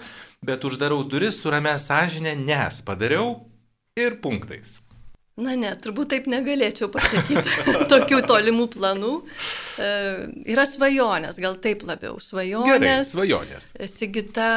bet 0.44 0.66
uždarau 0.68 1.00
duris 1.08 1.40
su 1.40 1.52
ramė 1.52 1.78
sąžinė, 1.80 2.34
nes 2.36 2.82
padariau 2.84 3.38
ir 3.96 4.18
punktais. 4.20 4.82
Na 5.40 5.54
ne, 5.56 5.70
turbūt 5.80 6.10
taip 6.12 6.26
negalėčiau 6.30 6.90
pasakyti 6.92 7.54
tokių 7.92 8.20
tolimų 8.28 8.66
planų. 8.74 9.12
E, 9.80 9.90
yra 10.52 10.66
svajonės, 10.68 11.38
gal 11.40 11.56
taip 11.64 11.84
labiau. 11.88 12.18
Svajonės. 12.22 12.68
Gerai, 12.70 12.96
svajonės. 13.08 13.70
Sigita 13.92 14.50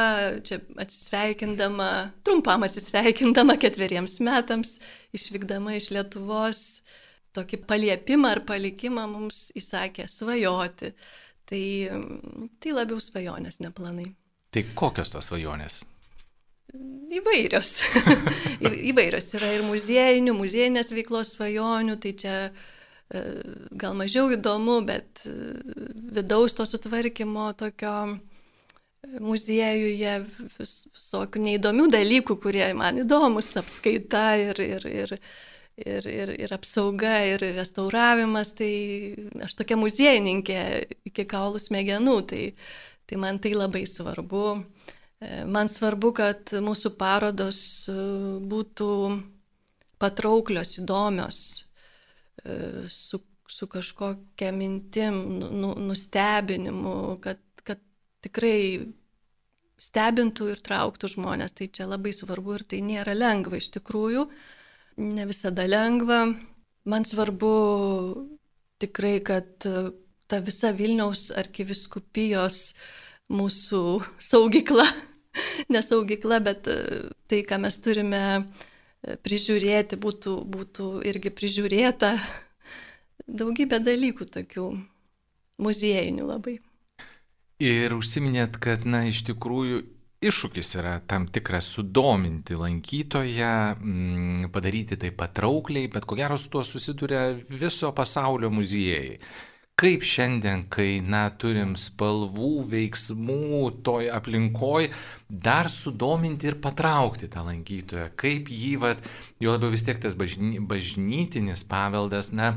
čia 0.44 0.60
atsisveikindama, 0.84 1.90
trumpam 2.26 2.66
atsisveikindama 2.68 3.56
ketveriems 3.62 4.18
metams, 4.24 4.76
išvykdama 5.16 5.78
iš 5.78 5.90
Lietuvos, 5.94 6.64
tokį 7.34 7.62
paliepimą 7.68 8.34
ar 8.36 8.44
palikimą 8.48 9.08
mums 9.14 9.48
įsakė 9.56 10.08
svajoti. 10.10 10.92
Tai, 11.44 11.64
tai 12.60 12.76
labiau 12.76 13.00
svajonės, 13.04 13.60
ne 13.60 13.72
planai. 13.74 14.06
Tai 14.54 14.62
kokios 14.78 15.12
tos 15.12 15.28
svajonės? 15.28 15.82
Įvairios. 17.14 17.70
Įvairios 18.90 19.28
yra 19.38 19.52
ir 19.54 19.64
muziejinių, 19.66 20.34
muziejinės 20.34 20.90
veiklos 20.94 21.34
svajonių, 21.36 21.96
tai 22.02 22.12
čia 22.18 22.36
e, 22.48 23.22
gal 23.78 23.94
mažiau 23.98 24.32
įdomu, 24.34 24.80
bet 24.86 25.22
e, 25.28 25.34
vidaus 26.16 26.56
to 26.56 26.66
sutvarkymo 26.66 27.52
tokio 27.60 27.94
e, 28.10 28.18
muziejuje 29.22 30.16
vis, 30.56 30.74
visokių 30.96 31.44
neįdomių 31.44 31.88
dalykų, 31.94 32.38
kurie 32.42 32.66
man 32.78 32.98
įdomus, 33.04 33.52
apskaita 33.60 34.26
ir, 34.42 34.62
ir, 34.64 34.88
ir, 34.90 35.16
ir, 35.78 36.10
ir, 36.10 36.34
ir 36.48 36.56
apsauga, 36.58 37.20
ir 37.36 37.46
restauravimas, 37.60 38.56
tai 38.58 38.72
aš 39.46 39.60
tokia 39.60 39.78
muziejininkė 39.78 40.60
iki 41.12 41.28
kaulų 41.30 41.62
smegenų, 41.62 42.18
tai, 42.34 42.44
tai 43.06 43.22
man 43.22 43.38
tai 43.38 43.54
labai 43.54 43.86
svarbu. 43.86 44.48
E, 44.58 45.02
Man 45.22 45.68
svarbu, 45.70 46.10
kad 46.16 46.50
mūsų 46.64 46.90
parodos 46.98 47.60
e, 47.88 47.94
būtų 48.50 48.88
patrauklios, 50.02 50.74
įdomios, 50.82 51.38
e, 52.44 52.84
su, 52.92 53.20
su 53.48 53.68
kažkokia 53.70 54.50
mintim, 54.52 55.20
nu- 55.38 55.50
nu- 55.62 55.78
nustebinimu, 55.88 57.20
kad, 57.24 57.40
kad 57.64 57.80
tikrai 58.26 58.92
stebintų 59.80 60.50
ir 60.52 60.60
trauktų 60.64 61.08
žmonės. 61.14 61.54
Tai 61.56 61.70
čia 61.72 61.86
labai 61.88 62.12
svarbu 62.12 62.58
ir 62.58 62.66
tai 62.68 62.82
nėra 62.84 63.14
lengva 63.16 63.60
iš 63.60 63.70
tikrųjų. 63.78 64.28
Ne 64.96 65.24
visada 65.30 65.64
lengva. 65.66 66.26
Man 66.84 67.04
svarbu 67.08 67.54
tikrai, 68.82 69.20
kad 69.24 69.64
e, 69.64 69.90
ta 70.28 70.42
visa 70.44 70.72
Vilniaus 70.72 71.30
arkiviskupijos 71.32 72.74
mūsų 73.32 73.82
saugykla, 74.20 74.86
nesaugykla, 75.74 76.40
bet 76.44 76.68
e, 76.68 76.78
tai, 77.30 77.42
ką 77.46 77.60
mes 77.64 77.78
turime 77.84 78.22
e, 78.40 79.16
prižiūrėti, 79.24 80.00
būtų, 80.00 80.36
būtų 80.56 80.90
irgi 81.08 81.32
prižiūrėta. 81.34 82.14
Daugybė 83.40 83.80
dalykų 83.80 84.28
tokių 84.34 84.68
muziejinių 85.64 86.28
labai. 86.28 86.58
Ir 87.62 87.94
užsiminėt, 87.94 88.58
kad, 88.60 88.84
na, 88.84 89.04
iš 89.08 89.22
tikrųjų 89.30 89.84
iššūkis 90.24 90.74
yra 90.80 90.94
tam 91.08 91.26
tikras 91.32 91.68
sudominti 91.76 92.56
lankytoją, 92.58 93.54
mm, 93.76 94.50
padaryti 94.52 94.98
tai 95.00 95.12
patraukliai, 95.12 95.90
bet 95.92 96.06
ko 96.08 96.16
gero 96.18 96.36
su 96.40 96.50
tuo 96.50 96.64
susiduria 96.64 97.32
viso 97.48 97.92
pasaulio 97.92 98.50
muziejai. 98.50 99.18
Kaip 99.74 100.04
šiandien, 100.06 100.68
kai, 100.70 101.00
na, 101.02 101.24
turim 101.34 101.72
spalvų, 101.74 102.50
veiksmų 102.70 103.72
toj 103.82 104.06
aplinkoj, 104.14 104.86
dar 105.26 105.66
sudominti 105.66 106.46
ir 106.46 106.60
patraukti 106.62 107.26
tą 107.32 107.42
lankytoją, 107.48 108.12
kaip 108.14 108.52
jį, 108.54 108.74
vat, 108.84 109.02
jo 109.42 109.56
labiau 109.56 109.74
vis 109.74 109.82
tiek 109.82 109.98
tas 109.98 110.14
bažny, 110.14 110.62
bažnytinis 110.62 111.66
paveldas, 111.66 112.30
na, 112.30 112.54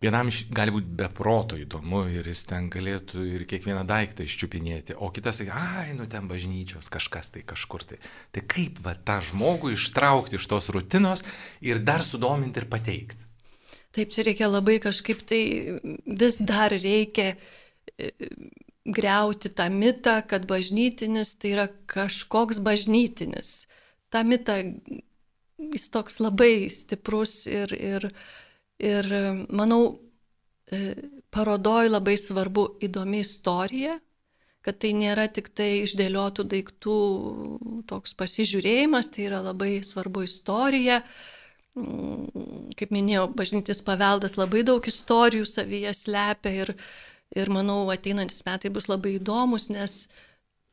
Vienam 0.00 0.30
iš- 0.32 0.46
gali 0.48 0.72
būti 0.72 0.94
beproto 0.96 1.58
įdomu 1.60 2.06
ir 2.08 2.24
jis 2.24 2.46
ten 2.48 2.70
galėtų 2.72 3.20
ir 3.34 3.42
kiekvieną 3.44 3.82
daiktą 3.84 4.24
iščiupinėti, 4.24 4.94
o 4.96 5.10
kitas 5.12 5.42
sakė, 5.42 5.52
ai, 5.52 5.92
nu 5.92 6.06
ten 6.08 6.24
bažnyčios 6.24 6.88
kažkas 6.88 7.28
tai 7.34 7.42
kažkur 7.44 7.84
tai. 7.84 7.98
Tai 8.32 8.40
kaip 8.48 8.80
va 8.80 8.94
tą 8.96 9.18
žmogų 9.20 9.74
ištraukti 9.76 10.40
iš 10.40 10.48
tos 10.48 10.70
rutinos 10.72 11.20
ir 11.60 11.84
dar 11.84 12.00
sudominti 12.00 12.62
ir 12.64 12.70
pateikti. 12.72 13.28
Taip, 13.90 14.12
čia 14.14 14.22
reikia 14.22 14.46
labai 14.46 14.78
kažkaip 14.82 15.24
tai 15.26 15.42
vis 16.06 16.36
dar 16.46 16.70
reikia 16.70 17.32
e, 17.98 18.10
greuti 18.86 19.50
tą 19.50 19.66
mitą, 19.74 20.20
kad 20.30 20.46
bažnytinis 20.46 21.34
tai 21.42 21.54
yra 21.56 21.66
kažkoks 21.90 22.60
bažnytinis. 22.62 23.64
Ta 24.10 24.22
mitą 24.22 24.60
jis 25.58 25.88
toks 25.90 26.20
labai 26.22 26.70
stiprus 26.70 27.48
ir, 27.50 27.74
ir, 27.74 28.06
ir 28.78 29.10
manau, 29.50 29.98
e, 30.70 30.94
parodoj 31.34 31.90
labai 31.90 32.14
svarbu 32.18 32.66
įdomi 32.86 33.24
istorija, 33.24 33.98
kad 34.62 34.78
tai 34.78 34.94
nėra 34.94 35.26
tik 35.32 35.50
tai 35.56 35.82
išdėliotų 35.82 36.46
daiktų 36.54 36.96
toks 37.90 38.14
pasižiūrėjimas, 38.14 39.10
tai 39.10 39.26
yra 39.30 39.42
labai 39.50 39.80
svarbu 39.86 40.24
istorija. 40.28 41.02
Mm, 41.02 41.39
Kaip 41.74 42.90
minėjau, 42.90 43.28
bažnytis 43.36 43.82
paveldas 43.86 44.34
labai 44.38 44.64
daug 44.66 44.82
istorijų 44.86 45.46
savyje 45.46 45.92
slepia 45.94 46.50
ir, 46.64 46.72
ir 47.36 47.52
manau, 47.52 47.84
ateinantis 47.94 48.42
metai 48.46 48.72
bus 48.74 48.88
labai 48.90 49.14
įdomus, 49.20 49.68
nes 49.70 50.02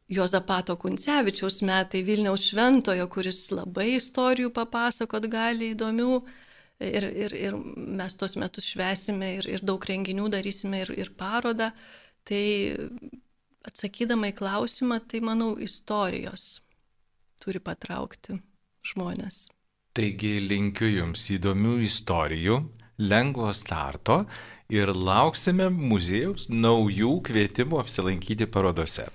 Jozapato 0.09 0.77
Kuncevičiaus 0.79 1.61
metai 1.67 2.01
Vilniaus 2.07 2.47
šventojo, 2.49 3.07
kuris 3.11 3.41
labai 3.51 3.97
istorijų 3.97 4.53
papasakot 4.55 5.27
gali 5.29 5.73
įdomių. 5.75 6.21
Ir, 6.77 7.07
ir, 7.09 7.33
ir 7.33 7.55
mes 7.57 8.13
tuos 8.15 8.35
metus 8.37 8.67
švesime 8.69 9.31
ir, 9.39 9.47
ir 9.49 9.63
daug 9.65 9.81
renginių 9.89 10.29
darysime 10.29 10.83
ir, 10.85 10.93
ir 10.93 11.11
parodą. 11.17 11.71
Tai 12.27 12.43
atsakydama 13.67 14.31
į 14.31 14.37
klausimą, 14.37 15.01
tai 15.09 15.21
manau, 15.25 15.55
istorijos 15.59 16.59
turi 17.43 17.61
patraukti 17.63 18.39
žmonės. 18.93 19.47
Taigi 19.97 20.35
linkiu 20.45 20.85
Jums 20.91 21.23
įdomių 21.33 21.79
istorijų, 21.87 22.59
lengvo 23.01 23.49
starto 23.49 24.19
ir 24.69 24.91
lauksime 24.93 25.71
muziejaus 25.73 26.45
naujų 26.53 27.15
kvietimų 27.25 27.79
apsilankyti 27.81 28.45
parodose. 28.53 29.07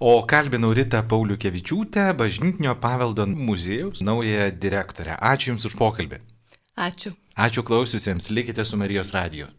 O 0.00 0.14
kalbinau 0.24 0.72
Rita 0.72 1.02
Pauliukevičiūtę, 1.04 2.06
bažnytinio 2.16 2.78
paveldo 2.80 3.26
muziejaus 3.28 4.00
naująją 4.00 4.48
direktorę. 4.56 5.18
Ačiū 5.20 5.52
Jums 5.52 5.68
už 5.68 5.76
pokalbį. 5.76 6.22
Ačiū. 6.80 7.12
Ačiū 7.36 7.60
klausiusiems, 7.68 8.32
likite 8.32 8.64
su 8.64 8.80
Marijos 8.80 9.12
radiju. 9.12 9.52